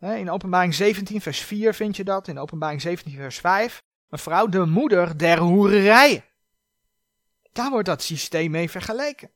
[0.00, 3.82] In openbaring 17 vers 4 vind je dat, in openbaring 17 vers 5.
[4.08, 6.30] Een vrouw, de moeder der hoererij.
[7.52, 9.30] Daar wordt dat systeem mee vergeleken.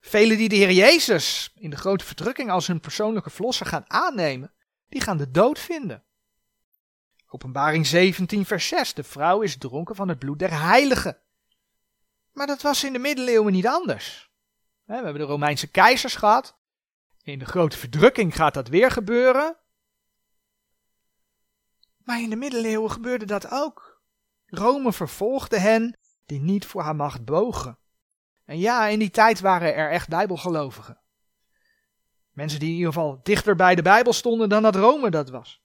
[0.00, 4.52] Velen die de Heer Jezus in de grote verdrukking als hun persoonlijke verlosser gaan aannemen,
[4.88, 6.04] die gaan de dood vinden.
[7.28, 8.94] Openbaring 17, vers 6.
[8.94, 11.18] De vrouw is dronken van het bloed der heiligen.
[12.32, 14.30] Maar dat was in de middeleeuwen niet anders.
[14.84, 16.56] We hebben de Romeinse keizers gehad.
[17.24, 19.56] In de grote verdrukking gaat dat weer gebeuren.
[22.04, 24.02] Maar in de middeleeuwen gebeurde dat ook.
[24.46, 27.78] Rome vervolgde hen die niet voor haar macht bogen.
[28.44, 31.00] En ja, in die tijd waren er echt bijbelgelovigen.
[32.30, 35.62] Mensen die in ieder geval dichter bij de Bijbel stonden dan dat Rome dat was.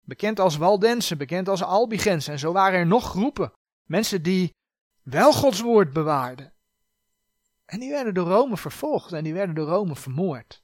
[0.00, 2.28] Bekend als Waldensen, bekend als Albigens.
[2.28, 3.52] En zo waren er nog groepen.
[3.84, 4.54] Mensen die
[5.02, 6.52] wel Gods woord bewaarden.
[7.64, 10.62] En die werden door Rome vervolgd en die werden door Rome vermoord.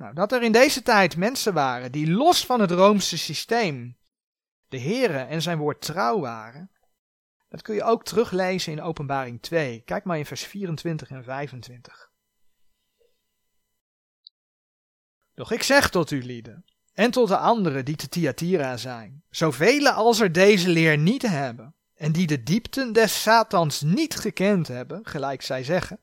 [0.00, 3.96] Nou, dat er in deze tijd mensen waren die los van het Roomse systeem
[4.68, 6.70] de Here en zijn woord trouw waren,
[7.48, 9.80] dat kun je ook teruglezen in Openbaring 2.
[9.80, 12.10] Kijk maar in vers 24 en 25.
[15.34, 19.88] Doch ik zeg tot u lieden, en tot de anderen die te Thyatira zijn, zoveel
[19.88, 25.06] als er deze leer niet hebben, en die de diepten des Satans niet gekend hebben,
[25.06, 26.00] gelijk zij zeggen,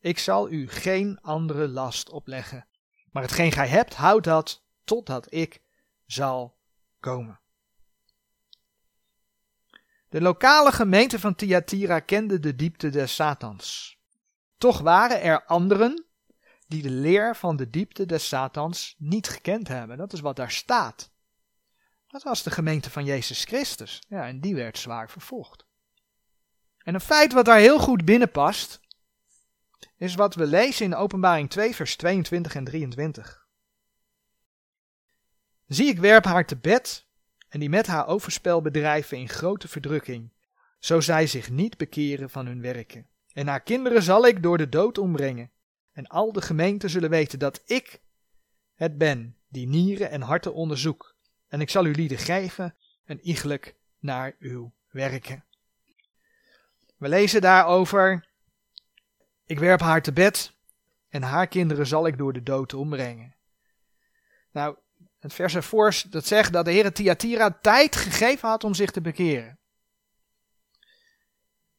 [0.00, 2.67] ik zal u geen andere last opleggen.
[3.10, 5.62] Maar hetgeen gij hebt, houd dat totdat ik
[6.06, 6.56] zal
[7.00, 7.40] komen.
[10.08, 13.98] De lokale gemeente van Thyatira kende de diepte des Satans.
[14.58, 16.06] Toch waren er anderen
[16.66, 19.96] die de leer van de diepte des Satans niet gekend hebben.
[19.96, 21.10] Dat is wat daar staat.
[22.06, 24.02] Dat was de gemeente van Jezus Christus.
[24.08, 25.66] Ja, en die werd zwaar vervolgd.
[26.78, 28.80] En een feit wat daar heel goed binnenpast,
[29.96, 33.46] is wat we lezen in Openbaring 2, vers 22 en 23.
[35.66, 37.06] Zie, ik werp haar te bed
[37.48, 40.32] en die met haar overspel bedrijven in grote verdrukking,
[40.78, 43.06] zo zij zich niet bekeren van hun werken.
[43.32, 45.50] En haar kinderen zal ik door de dood ombrengen,
[45.92, 48.00] en al de gemeenten zullen weten dat ik
[48.74, 51.16] het ben die nieren en harten onderzoek,
[51.48, 55.44] en ik zal u lieden geven een iegelijk naar uw werken.
[56.96, 58.27] We lezen daarover
[59.48, 60.52] ik werp haar te bed
[61.08, 63.36] en haar kinderen zal ik door de dood ombrengen.
[64.52, 64.76] Nou,
[65.18, 69.00] het vers ervoor dat zegt dat de Heer Thyatira tijd gegeven had om zich te
[69.00, 69.58] bekeren.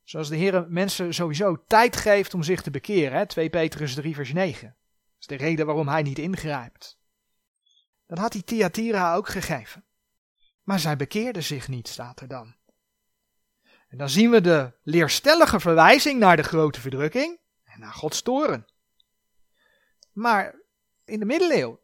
[0.04, 3.18] Zoals de Heer mensen sowieso tijd geeft om zich te bekeren.
[3.18, 3.26] Hè?
[3.26, 4.68] 2 Petrus 3 vers 9.
[4.68, 7.00] Dat is de reden waarom hij niet ingrijpt.
[8.08, 9.86] Dat had hij Thyatira ook gegeven.
[10.64, 12.56] Maar zij bekeerde zich niet, staat er dan.
[13.88, 17.40] En dan zien we de leerstellige verwijzing naar de grote verdrukking
[17.80, 18.68] naar Gods toren.
[20.12, 20.56] Maar
[21.06, 21.80] in de middeleeuwen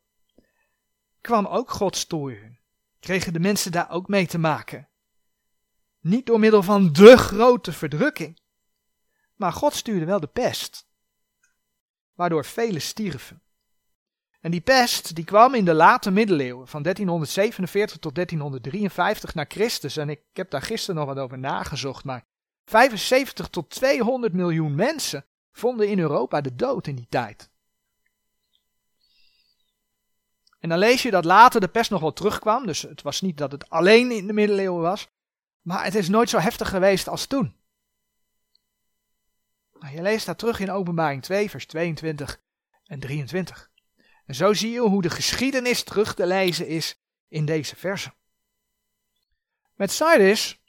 [1.22, 2.60] kwam ook Gods toren.
[3.00, 4.90] Kregen de mensen daar ook mee te maken.
[6.00, 8.40] Niet door middel van de grote verdrukking.
[9.36, 10.88] Maar God stuurde wel de pest.
[12.14, 13.42] Waardoor velen stierven.
[14.46, 19.98] En die pest die kwam in de late middeleeuwen, van 1347 tot 1353 na Christus.
[19.98, 22.26] En ik heb daar gisteren nog wat over nagezocht, maar
[22.66, 27.50] 75 tot 200 miljoen mensen vonden in Europa de dood in die tijd.
[30.60, 33.38] En dan lees je dat later de pest nog wel terugkwam, dus het was niet
[33.38, 35.08] dat het alleen in de middeleeuwen was,
[35.62, 37.56] maar het is nooit zo heftig geweest als toen.
[39.74, 42.42] Nou, je leest dat terug in Openbaring 2, vers 22
[42.86, 43.72] en 23.
[44.26, 48.14] En zo zie je hoe de geschiedenis terug te lezen is in deze versen.
[49.76, 50.62] Met Sardis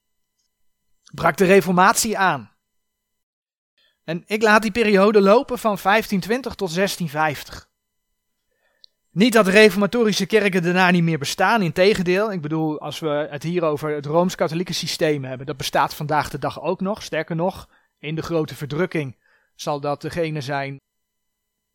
[1.14, 2.55] brak de reformatie aan.
[4.06, 7.68] En ik laat die periode lopen van 1520 tot 1650.
[9.10, 12.32] Niet dat reformatorische kerken daarna niet meer bestaan, integendeel.
[12.32, 16.38] Ik bedoel, als we het hier over het Rooms-Katholieke systeem hebben, dat bestaat vandaag de
[16.38, 17.02] dag ook nog.
[17.02, 19.16] Sterker nog, in de grote verdrukking
[19.54, 20.80] zal dat degene zijn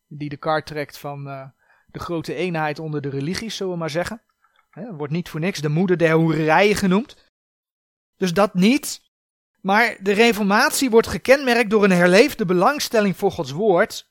[0.06, 1.44] die de kaart trekt van uh,
[1.86, 4.22] de grote eenheid onder de religies, zullen we maar zeggen.
[4.70, 7.30] Hè, wordt niet voor niks de moeder der hoererijen genoemd.
[8.16, 9.10] Dus dat niet.
[9.62, 14.10] Maar de reformatie wordt gekenmerkt door een herleefde belangstelling voor Gods woord.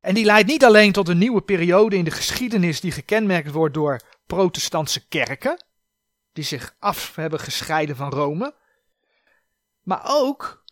[0.00, 3.74] En die leidt niet alleen tot een nieuwe periode in de geschiedenis die gekenmerkt wordt
[3.74, 5.64] door protestantse kerken,
[6.32, 8.54] die zich af hebben gescheiden van Rome,
[9.82, 10.64] maar ook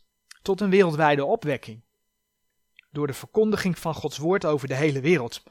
[0.42, 1.82] tot een wereldwijde opwekking.
[2.90, 5.42] Door de verkondiging van Gods woord over de hele wereld.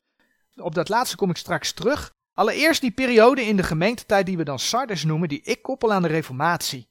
[0.55, 2.15] Op dat laatste kom ik straks terug.
[2.33, 6.01] Allereerst die periode in de gemeentetijd die we dan Sardes noemen, die ik koppel aan
[6.01, 6.90] de Reformatie.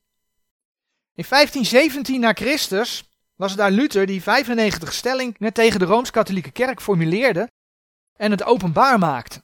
[1.15, 7.51] In 1517 na Christus was daar Luther die 95 stellingen tegen de Rooms-Katholieke Kerk formuleerde
[8.17, 9.43] en het openbaar maakte.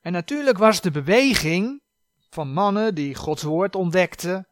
[0.00, 1.82] En natuurlijk was de beweging
[2.30, 4.48] van mannen die Gods woord ontdekten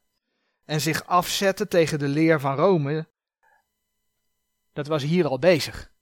[0.64, 3.08] en zich afzetten tegen de leer van Rome,
[4.72, 5.92] dat was hier al bezig.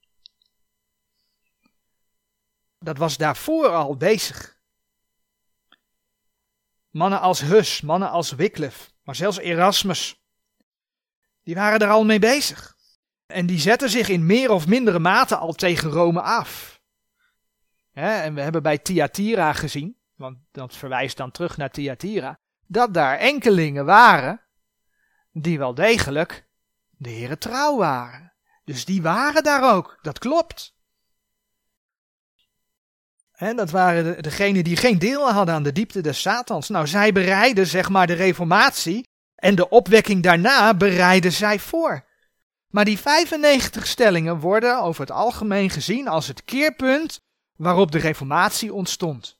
[2.78, 4.60] Dat was daarvoor al bezig.
[6.90, 10.22] Mannen als Hus, mannen als Wycliffe, maar zelfs Erasmus,
[11.42, 12.76] die waren er al mee bezig.
[13.26, 16.80] En die zetten zich in meer of mindere mate al tegen Rome af.
[17.92, 23.18] en we hebben bij Thyatira gezien, want dat verwijst dan terug naar Thyatira, dat daar
[23.18, 24.40] enkelingen waren
[25.32, 26.46] die wel degelijk
[26.90, 28.32] de heren trouw waren.
[28.64, 30.71] Dus die waren daar ook, dat klopt.
[33.50, 36.68] Dat waren degenen die geen deel hadden aan de diepte des Satans.
[36.68, 42.04] Nou, zij bereiden zeg maar de reformatie en de opwekking daarna bereiden zij voor.
[42.68, 47.20] Maar die 95 stellingen worden over het algemeen gezien als het keerpunt
[47.56, 49.38] waarop de reformatie ontstond.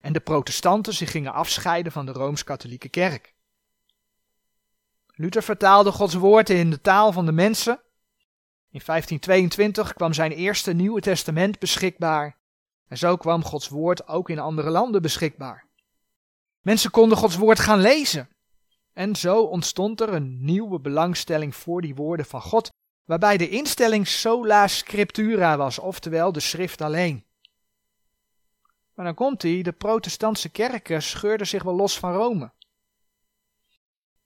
[0.00, 3.34] En de protestanten zich gingen afscheiden van de Rooms-Katholieke Kerk.
[5.06, 7.80] Luther vertaalde Gods woord in de taal van de mensen.
[8.70, 12.42] In 1522 kwam zijn eerste Nieuwe Testament beschikbaar.
[12.88, 15.66] En zo kwam Gods woord ook in andere landen beschikbaar.
[16.60, 18.28] Mensen konden Gods woord gaan lezen.
[18.92, 22.70] En zo ontstond er een nieuwe belangstelling voor die woorden van God,
[23.04, 27.24] waarbij de instelling sola scriptura was, oftewel de schrift alleen.
[28.94, 32.52] Maar dan komt hij, de protestantse kerken scheurden zich wel los van Rome.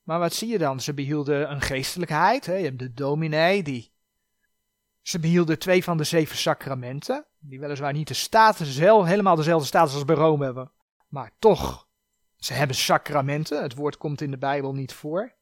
[0.02, 0.80] Maar wat zie je dan?
[0.80, 2.54] Ze behielden een geestelijkheid, hè?
[2.54, 3.92] je hebt de dominee, die...
[5.02, 9.94] Ze behielden twee van de zeven sacramenten, die weliswaar niet de status, helemaal dezelfde status
[9.94, 10.70] als bij Rome hebben,
[11.08, 11.88] maar toch
[12.36, 15.32] ze hebben sacramenten, het woord komt in de Bijbel niet voor.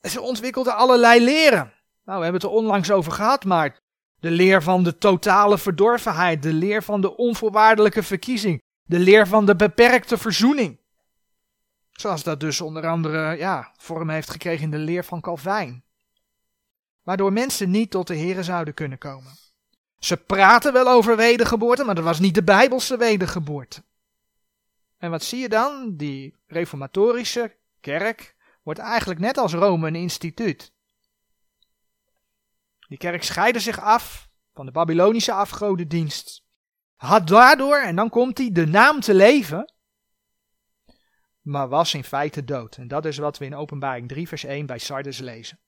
[0.00, 1.72] Ze ontwikkelden allerlei leren.
[2.04, 3.78] Nou, we hebben het er onlangs over gehad, maar
[4.20, 9.46] de leer van de totale verdorvenheid, de leer van de onvoorwaardelijke verkiezing, de leer van
[9.46, 10.80] de beperkte verzoening.
[11.92, 15.84] Zoals dat dus onder andere ja, vorm heeft gekregen in de leer van Calvijn.
[17.02, 19.32] Waardoor mensen niet tot de Here zouden kunnen komen.
[19.98, 23.84] Ze praten wel over wedergeboorte, maar dat was niet de Bijbelse wedergeboorte.
[24.98, 25.96] En wat zie je dan?
[25.96, 30.72] Die reformatorische kerk wordt eigenlijk net als Rome een instituut.
[32.88, 36.44] Die kerk scheidde zich af van de Babylonische afgodendienst.
[36.96, 39.74] Had daardoor, en dan komt hij, de naam te leven,
[41.40, 42.76] maar was in feite dood.
[42.76, 45.58] En dat is wat we in Openbaring 3 vers 1 bij Sardes lezen.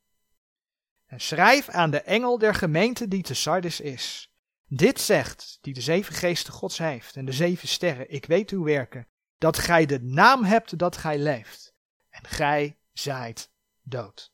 [1.15, 4.33] En schrijf aan de engel der gemeente die te Sardes is.
[4.67, 8.65] Dit zegt, die de zeven geesten gods heeft en de zeven sterren, ik weet uw
[8.65, 11.75] werken, dat gij de naam hebt dat gij leeft.
[12.11, 13.51] En gij zijt
[13.83, 14.33] dood.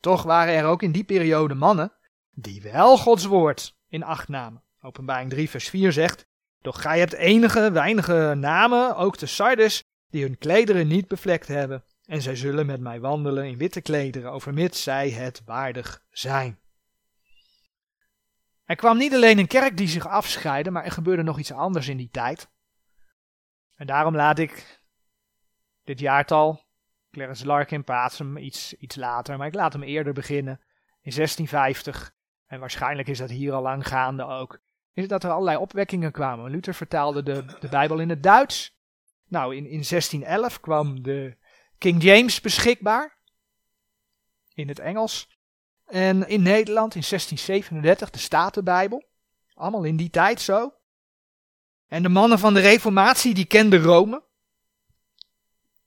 [0.00, 1.92] Toch waren er ook in die periode mannen
[2.30, 4.62] die wel Gods woord in acht namen.
[4.80, 6.26] Openbaring 3 vers 4 zegt,
[6.60, 11.84] doch gij hebt enige weinige namen, ook de Sardes, die hun klederen niet bevlekt hebben.
[12.06, 16.58] En zij zullen met mij wandelen in witte klederen, overmits zij het waardig zijn.
[18.64, 21.88] Er kwam niet alleen een kerk die zich afscheidde, maar er gebeurde nog iets anders
[21.88, 22.50] in die tijd.
[23.74, 24.82] En daarom laat ik
[25.84, 26.64] dit jaartal,
[27.10, 30.60] Clarence Larkin plaats hem iets, iets later, maar ik laat hem eerder beginnen,
[31.00, 32.14] in 1650.
[32.46, 34.60] En waarschijnlijk is dat hier al lang gaande ook.
[34.92, 36.50] Is dat er allerlei opwekkingen kwamen.
[36.50, 38.78] Luther vertaalde de, de Bijbel in het Duits.
[39.28, 41.36] Nou, in, in 1611 kwam de
[41.78, 43.16] King James beschikbaar.
[44.54, 45.28] In het Engels.
[45.84, 49.04] En in Nederland in 1637 de Statenbijbel.
[49.54, 50.74] Allemaal in die tijd zo.
[51.88, 54.24] En de mannen van de Reformatie die kenden Rome.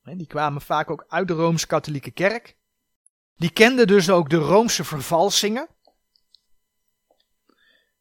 [0.04, 2.58] Die kwamen vaak ook uit de Rooms-Katholieke Kerk.
[3.36, 5.68] Die kenden dus ook de Roomse vervalsingen.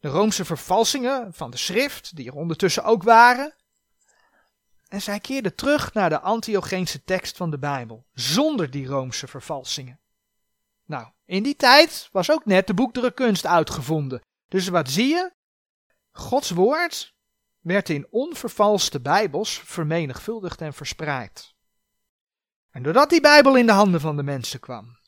[0.01, 3.55] De Roomse vervalsingen van de schrift, die er ondertussen ook waren.
[4.89, 10.01] En zij keerden terug naar de Antiocheense tekst van de Bijbel, zonder die Roomse vervalsingen.
[10.85, 14.21] Nou, in die tijd was ook net de boekdrukkunst uitgevonden.
[14.49, 15.33] Dus wat zie je?
[16.13, 17.15] Gods woord
[17.61, 21.55] werd in onvervalste Bijbels vermenigvuldigd en verspreid.
[22.71, 24.99] En doordat die Bijbel in de handen van de mensen kwam,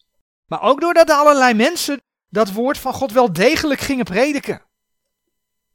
[0.47, 4.63] maar ook doordat allerlei mensen dat woord van God wel degelijk gingen prediken.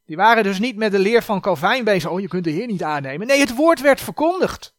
[0.06, 2.68] Die waren dus niet met de leer van Calvijn bezig, oh je kunt de Heer
[2.68, 3.28] niet aannemen.
[3.28, 4.76] Nee, het woord werd verkondigd.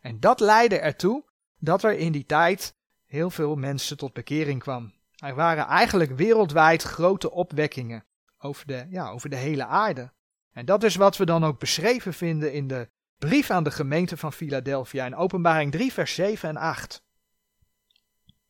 [0.00, 1.24] En dat leidde ertoe
[1.58, 2.74] dat er in die tijd
[3.06, 4.92] heel veel mensen tot bekering kwam.
[5.16, 8.04] Er waren eigenlijk wereldwijd grote opwekkingen
[8.38, 10.12] over de, ja, over de hele aarde.
[10.52, 14.16] En dat is wat we dan ook beschreven vinden in de brief aan de gemeente
[14.16, 17.02] van Philadelphia in Openbaring 3, vers 7 en 8.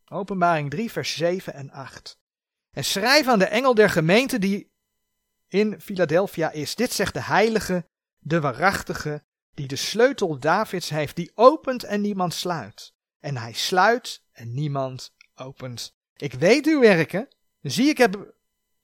[0.08, 2.18] Openbaring 3, vers 7 en 8.
[2.70, 4.70] En schrijf aan de engel der gemeente die
[5.48, 6.74] in Philadelphia is.
[6.74, 7.86] Dit zegt de heilige,
[8.18, 9.22] de waarachtige,
[9.54, 12.94] die de sleutel Davids heeft, die opent en niemand sluit.
[13.20, 15.96] En hij sluit en niemand opent.
[16.16, 17.28] Ik weet uw werken.
[17.62, 18.34] Zie, ik heb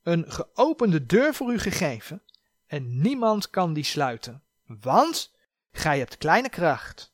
[0.03, 2.23] een geopende deur voor u gegeven.
[2.67, 4.43] En niemand kan die sluiten.
[4.67, 5.33] Want
[5.73, 7.13] gij hebt kleine kracht.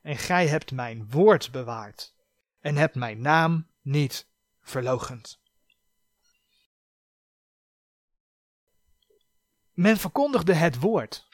[0.00, 2.14] En gij hebt mijn woord bewaard.
[2.60, 4.26] En hebt mijn naam niet
[4.62, 5.40] verlogend.
[9.76, 11.26] Men verkondigde het woord.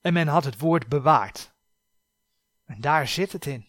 [0.00, 1.52] En men had het woord bewaard.
[2.66, 3.68] En daar zit het in.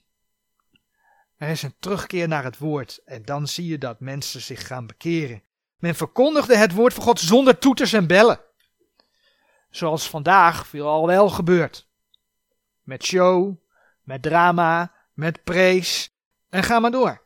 [1.38, 4.88] Er is een terugkeer naar het woord en dan zie je dat mensen zich gaan
[4.88, 5.44] bekeren.
[5.78, 8.40] Men verkondigde het woord van God zonder toeters en bellen.
[9.70, 11.88] Zoals vandaag veel al wel gebeurt.
[12.82, 13.56] Met show,
[14.02, 16.16] met drama, met prees
[16.50, 17.22] en ga maar door.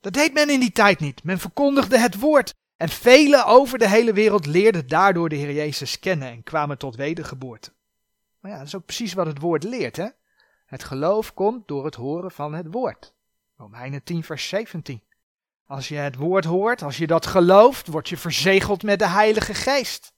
[0.00, 1.24] Dat deed men in die tijd niet.
[1.24, 5.98] Men verkondigde het woord en velen over de hele wereld leerden daardoor de Heer Jezus
[5.98, 7.72] kennen en kwamen tot wedergeboorte.
[8.40, 10.08] Maar ja, dat is ook precies wat het woord leert, hè?
[10.66, 13.14] Het geloof komt door het horen van het woord.
[13.56, 15.02] Romeinen 10, vers 17.
[15.66, 19.54] Als je het woord hoort, als je dat gelooft, word je verzegeld met de Heilige
[19.54, 20.14] Geest.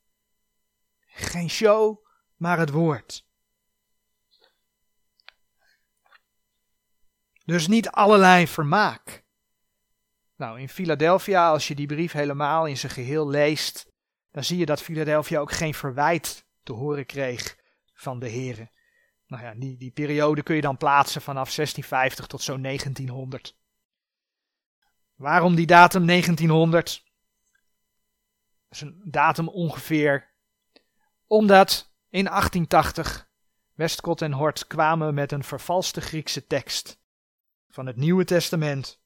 [1.07, 2.07] Geen show,
[2.37, 3.27] maar het woord.
[7.45, 9.25] Dus niet allerlei vermaak.
[10.39, 13.93] Nou, in Philadelphia, als je die brief helemaal in zijn geheel leest,
[14.31, 17.57] dan zie je dat Philadelphia ook geen verwijt te horen kreeg
[17.93, 18.71] van de heren.
[19.27, 23.57] Nou ja, die, die periode kun je dan plaatsen vanaf 1650 tot zo'n 1900.
[25.15, 27.05] Waarom die datum 1900?
[28.69, 30.31] Dat is een datum ongeveer.
[31.27, 33.31] Omdat in 1880
[33.75, 37.01] Westcott en Hort kwamen met een vervalste Griekse tekst
[37.69, 38.98] van het Nieuwe Testament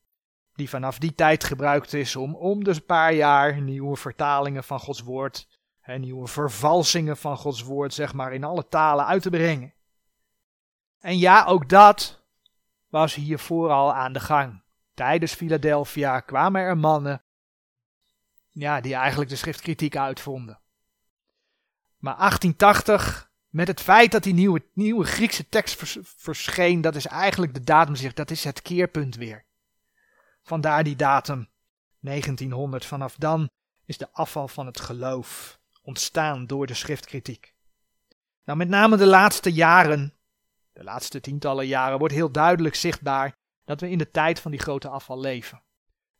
[0.62, 5.00] die vanaf die tijd gebruikt is om om de paar jaar nieuwe vertalingen van Gods
[5.00, 5.48] woord,
[5.80, 9.74] en nieuwe vervalsingen van Gods woord, zeg maar, in alle talen uit te brengen.
[11.00, 12.22] En ja, ook dat
[12.88, 14.62] was hier vooral aan de gang.
[14.94, 17.22] Tijdens Philadelphia kwamen er mannen,
[18.50, 20.60] ja, die eigenlijk de schriftkritiek uitvonden.
[21.98, 27.54] Maar 1880, met het feit dat die nieuwe, nieuwe Griekse tekst verscheen, dat is eigenlijk
[27.54, 29.50] de datum, dat is het keerpunt weer.
[30.42, 31.48] Vandaar die datum
[32.00, 32.84] 1900.
[32.84, 33.50] Vanaf dan
[33.84, 37.54] is de afval van het geloof ontstaan door de schriftkritiek.
[38.44, 40.14] Nou, met name de laatste jaren,
[40.72, 43.32] de laatste tientallen jaren, wordt heel duidelijk zichtbaar
[43.64, 45.62] dat we in de tijd van die grote afval leven.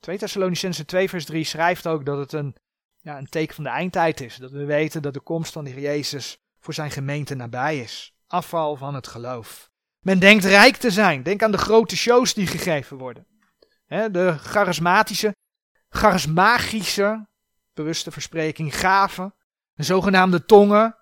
[0.01, 2.57] 2 Thessalonicense 2 vers 3 schrijft ook dat het een,
[3.01, 4.37] ja, een teken van de eindtijd is.
[4.37, 8.15] Dat we weten dat de komst van de Jezus voor zijn gemeente nabij is.
[8.27, 9.71] Afval van het geloof.
[10.01, 11.23] Men denkt rijk te zijn.
[11.23, 13.27] Denk aan de grote shows die gegeven worden
[13.93, 15.37] de charismatische,
[15.89, 17.27] charismagische,
[17.75, 19.35] bewuste verspreking, gaven,
[19.75, 20.97] de zogenaamde tongen.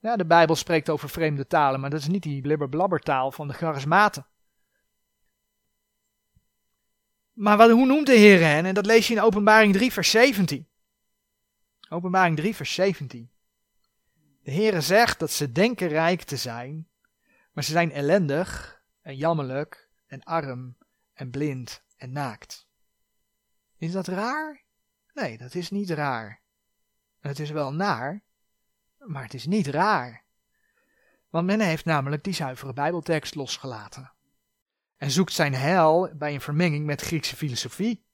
[0.00, 3.54] Ja, de Bijbel spreekt over vreemde talen, maar dat is niet die blibberblabbertaal van de
[3.54, 4.26] charismaten.
[7.32, 8.64] Maar wat, hoe noemt de Heer hen?
[8.64, 10.68] En dat lees je in Openbaring 3, vers 17.
[11.88, 13.30] Openbaring 3, vers 17.
[14.42, 16.88] De Heere zegt dat ze denken rijk te zijn,
[17.52, 20.76] maar ze zijn ellendig en jammerlijk en arm
[21.12, 22.66] en blind en naakt.
[23.76, 24.62] Is dat raar?
[25.12, 26.40] Nee, dat is niet raar.
[27.20, 28.22] Het is wel naar,
[28.98, 30.24] maar het is niet raar.
[31.30, 34.12] Want men heeft namelijk die zuivere Bijbeltekst losgelaten.
[34.96, 38.04] En zoekt zijn heil bij een vermenging met Griekse filosofie.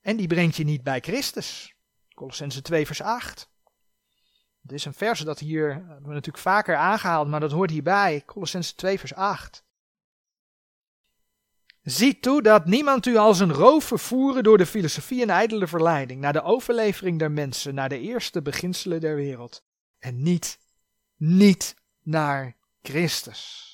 [0.00, 1.74] En die brengt je niet bij Christus.
[2.14, 3.50] Colossense 2 vers 8.
[4.62, 8.22] Het is een vers dat hier, we natuurlijk vaker aangehaald, maar dat hoort hierbij.
[8.26, 9.64] Colossense 2 vers 8.
[11.90, 16.20] Zie toe dat niemand u als een roof vervoeren door de filosofie en ijdele verleiding,
[16.20, 19.64] naar de overlevering der mensen, naar de eerste beginselen der wereld.
[19.98, 20.58] En niet,
[21.16, 23.68] niet naar Christus.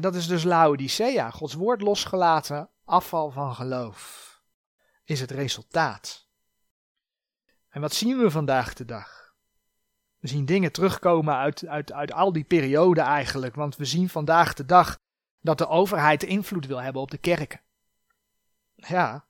[0.00, 4.40] Dat is dus Laodicea, Gods woord losgelaten, afval van geloof,
[5.04, 6.28] is het resultaat.
[7.68, 9.34] En wat zien we vandaag de dag?
[10.18, 14.54] We zien dingen terugkomen uit, uit, uit al die perioden eigenlijk, want we zien vandaag
[14.54, 14.98] de dag
[15.46, 17.60] dat de overheid invloed wil hebben op de kerken.
[18.74, 19.26] Ja.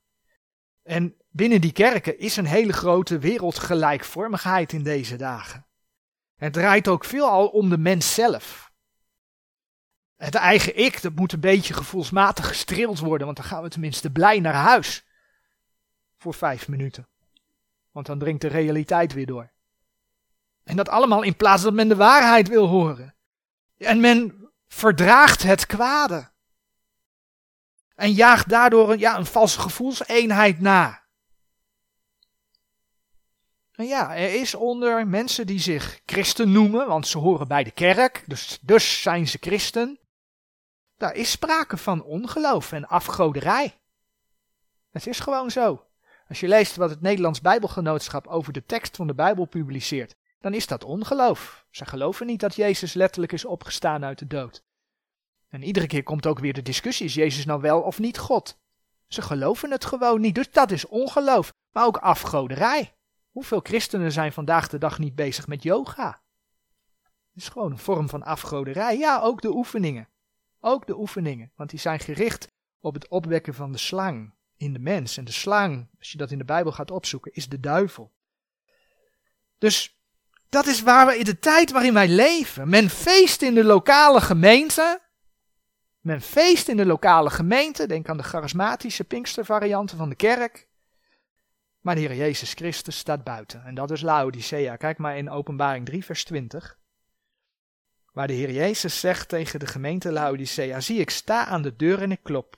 [0.83, 5.67] En binnen die kerken is een hele grote wereldgelijkvormigheid in deze dagen.
[6.37, 8.73] Het draait ook veelal om de mens zelf.
[10.17, 14.11] Het eigen ik, dat moet een beetje gevoelsmatig gestreeld worden, want dan gaan we tenminste
[14.11, 15.05] blij naar huis.
[16.17, 17.09] Voor vijf minuten.
[17.91, 19.53] Want dan dringt de realiteit weer door.
[20.65, 23.15] En dat allemaal in plaats dat men de waarheid wil horen.
[23.77, 26.31] En men verdraagt het kwade.
[27.95, 31.05] En jaagt daardoor een, ja, een valse gevoelseenheid na.
[33.73, 37.71] En ja, er is onder mensen die zich christen noemen, want ze horen bij de
[37.71, 39.99] kerk, dus, dus zijn ze christen.
[40.97, 43.79] Daar is sprake van ongeloof en afgoderij.
[44.91, 45.87] Het is gewoon zo.
[46.29, 50.17] Als je leest wat het Nederlands Bijbelgenootschap over de tekst van de Bijbel publiceert,
[50.47, 51.67] dan is dat ongeloof.
[51.71, 54.65] Ze geloven niet dat Jezus letterlijk is opgestaan uit de dood.
[55.49, 58.59] En iedere keer komt ook weer de discussie: is Jezus nou wel of niet God?
[59.07, 62.95] Ze geloven het gewoon niet, dus dat is ongeloof, maar ook afgoderij.
[63.31, 66.23] Hoeveel christenen zijn vandaag de dag niet bezig met yoga?
[67.33, 68.99] Het is gewoon een vorm van afgoderij.
[68.99, 70.09] Ja, ook de oefeningen.
[70.61, 72.49] Ook de oefeningen, want die zijn gericht
[72.81, 75.17] op het opwekken van de slang in de mens.
[75.17, 78.13] En de slang, als je dat in de Bijbel gaat opzoeken, is de duivel.
[79.59, 79.96] Dus
[80.49, 82.69] dat is waar we in de tijd waarin wij leven.
[82.69, 85.01] Men feest in de lokale gemeente.
[86.01, 87.87] Men feest in de lokale gemeente.
[87.87, 90.69] Denk aan de charismatische Pinkstervarianten van de kerk.
[91.81, 93.65] Maar de Heer Jezus Christus staat buiten.
[93.65, 94.77] En dat is Laodicea.
[94.77, 96.79] Kijk maar in Openbaring 3, vers 20.
[98.13, 102.03] Waar de Heer Jezus zegt tegen de gemeente Laodicea: Zie, ik sta aan de deur
[102.03, 102.57] en ik klop.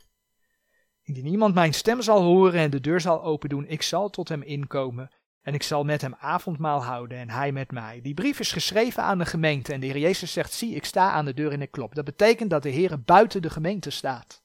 [1.03, 4.43] Indien iemand mijn stem zal horen en de deur zal opendoen, ik zal tot hem
[4.43, 5.11] inkomen
[5.49, 8.01] en ik zal met hem avondmaal houden en hij met mij.
[8.01, 11.11] Die brief is geschreven aan de gemeente en de Heer Jezus zegt, zie, ik sta
[11.11, 11.95] aan de deur en ik klop.
[11.95, 14.43] Dat betekent dat de Heer buiten de gemeente staat.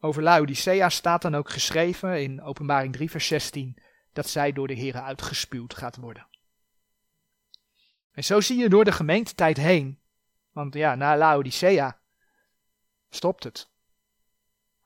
[0.00, 3.82] Over Laodicea staat dan ook geschreven in Openbaring 3 vers 16
[4.12, 6.26] dat zij door de Heer uitgespuwd gaat worden.
[8.12, 10.00] En zo zie je door de gemeentetijd heen,
[10.52, 12.00] want ja, na Laodicea
[13.10, 13.70] stopt het.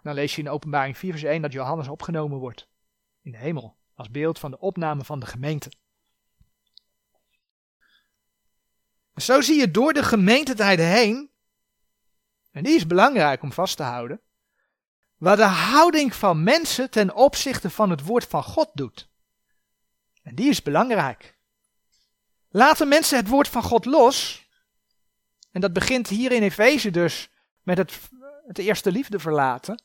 [0.02, 2.72] Dan lees je in Openbaring 4 vers 1 dat Johannes opgenomen wordt
[3.24, 5.72] in de hemel, als beeld van de opname van de gemeente.
[9.16, 11.30] Zo zie je door de gemeentetijden heen,
[12.50, 14.20] en die is belangrijk om vast te houden,
[15.16, 19.08] wat de houding van mensen ten opzichte van het woord van God doet.
[20.22, 21.38] En die is belangrijk.
[22.48, 24.48] Laten mensen het woord van God los.
[25.50, 27.30] En dat begint hier in Efeze dus
[27.62, 28.00] met het,
[28.46, 29.82] het eerste liefde verlaten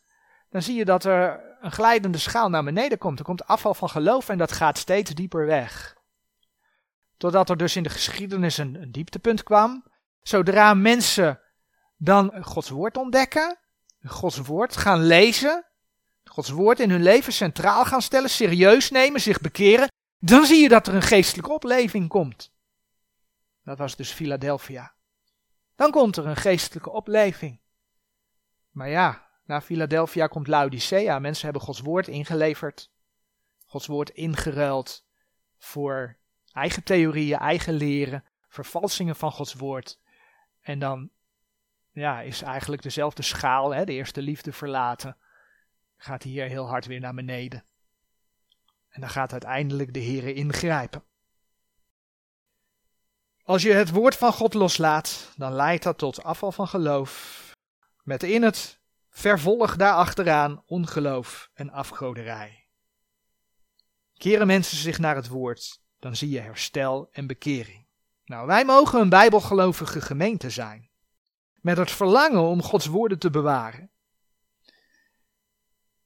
[0.49, 3.19] dan zie je dat er een glijdende schaal naar beneden komt.
[3.19, 5.97] Er komt afval van geloof en dat gaat steeds dieper weg.
[7.17, 9.83] Totdat er dus in de geschiedenis een, een dieptepunt kwam.
[10.21, 11.39] Zodra mensen
[11.97, 13.57] dan Gods woord ontdekken,
[14.05, 15.65] Gods woord gaan lezen,
[16.23, 19.87] Gods woord in hun leven centraal gaan stellen, serieus nemen, zich bekeren,
[20.19, 22.51] dan zie je dat er een geestelijke opleving komt.
[23.63, 24.93] Dat was dus Philadelphia.
[25.75, 27.59] Dan komt er een geestelijke opleving.
[28.69, 31.19] Maar ja, na Philadelphia komt Laodicea.
[31.19, 32.91] Mensen hebben Gods woord ingeleverd.
[33.65, 35.05] Gods woord ingeruild
[35.57, 36.17] voor
[36.51, 39.99] eigen theorieën, eigen leren, vervalsingen van Gods woord.
[40.61, 41.09] En dan
[41.91, 45.17] ja, is eigenlijk dezelfde schaal, hè, de eerste liefde verlaten,
[45.97, 47.65] gaat hier heel hard weer naar beneden.
[48.89, 51.03] En dan gaat uiteindelijk de Heer ingrijpen.
[53.43, 57.51] Als je het woord van God loslaat, dan leidt dat tot afval van geloof,
[58.03, 58.78] met in het
[59.19, 62.67] Vervolg daarachteraan ongeloof en afgoderij.
[64.13, 67.87] Keren mensen zich naar het woord, dan zie je herstel en bekering.
[68.25, 70.89] Nou, wij mogen een bijbelgelovige gemeente zijn,
[71.53, 73.91] met het verlangen om Gods woorden te bewaren.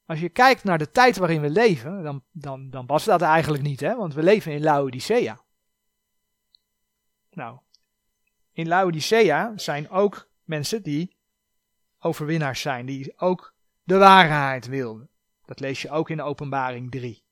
[0.05, 3.63] Als je kijkt naar de tijd waarin we leven, dan, dan, dan was dat eigenlijk
[3.63, 3.95] niet, hè?
[3.95, 5.41] want we leven in Laodicea.
[7.31, 7.59] Nou,
[8.51, 11.12] in Laodicea zijn ook mensen die
[12.03, 15.09] overwinnaars zijn, die ook de waarheid wilden.
[15.45, 17.25] Dat lees je ook in Openbaring 3.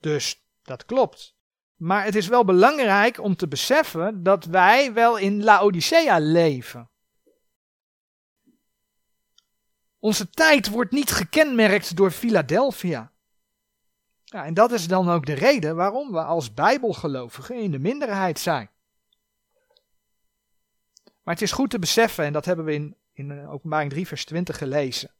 [0.00, 1.36] Dus dat klopt.
[1.76, 6.90] Maar het is wel belangrijk om te beseffen dat wij wel in Laodicea leven.
[9.98, 13.12] Onze tijd wordt niet gekenmerkt door Philadelphia.
[14.24, 18.38] Ja, en dat is dan ook de reden waarom we als Bijbelgelovigen in de minderheid
[18.38, 18.70] zijn.
[21.22, 24.06] Maar het is goed te beseffen, en dat hebben we in, in eh, Openbaring 3,
[24.06, 25.14] vers 20 gelezen.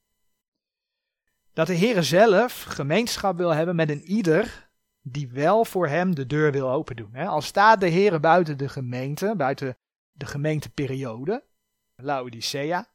[1.52, 4.70] Dat de Heere zelf gemeenschap wil hebben met een ieder
[5.02, 7.14] die wel voor hem de deur wil open doen.
[7.14, 9.78] Al staat de Heere buiten de gemeente, buiten
[10.10, 11.44] de gemeenteperiode,
[11.94, 12.92] Laodicea.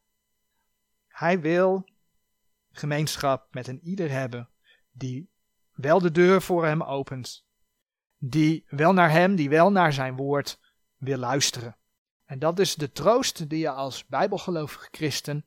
[1.08, 1.89] Hij wil
[2.72, 4.49] gemeenschap met een ieder hebben
[4.91, 5.30] die
[5.72, 7.45] wel de deur voor hem opent.
[8.18, 10.60] Die wel naar hem, die wel naar zijn woord
[10.97, 11.78] wil luisteren.
[12.34, 15.45] En dat is de troost die je als bijbelgelovige christen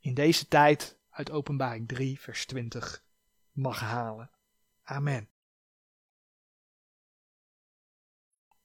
[0.00, 3.02] in deze tijd uit Openbaring 3, vers 20
[3.52, 4.30] mag halen.
[4.84, 5.28] Amen.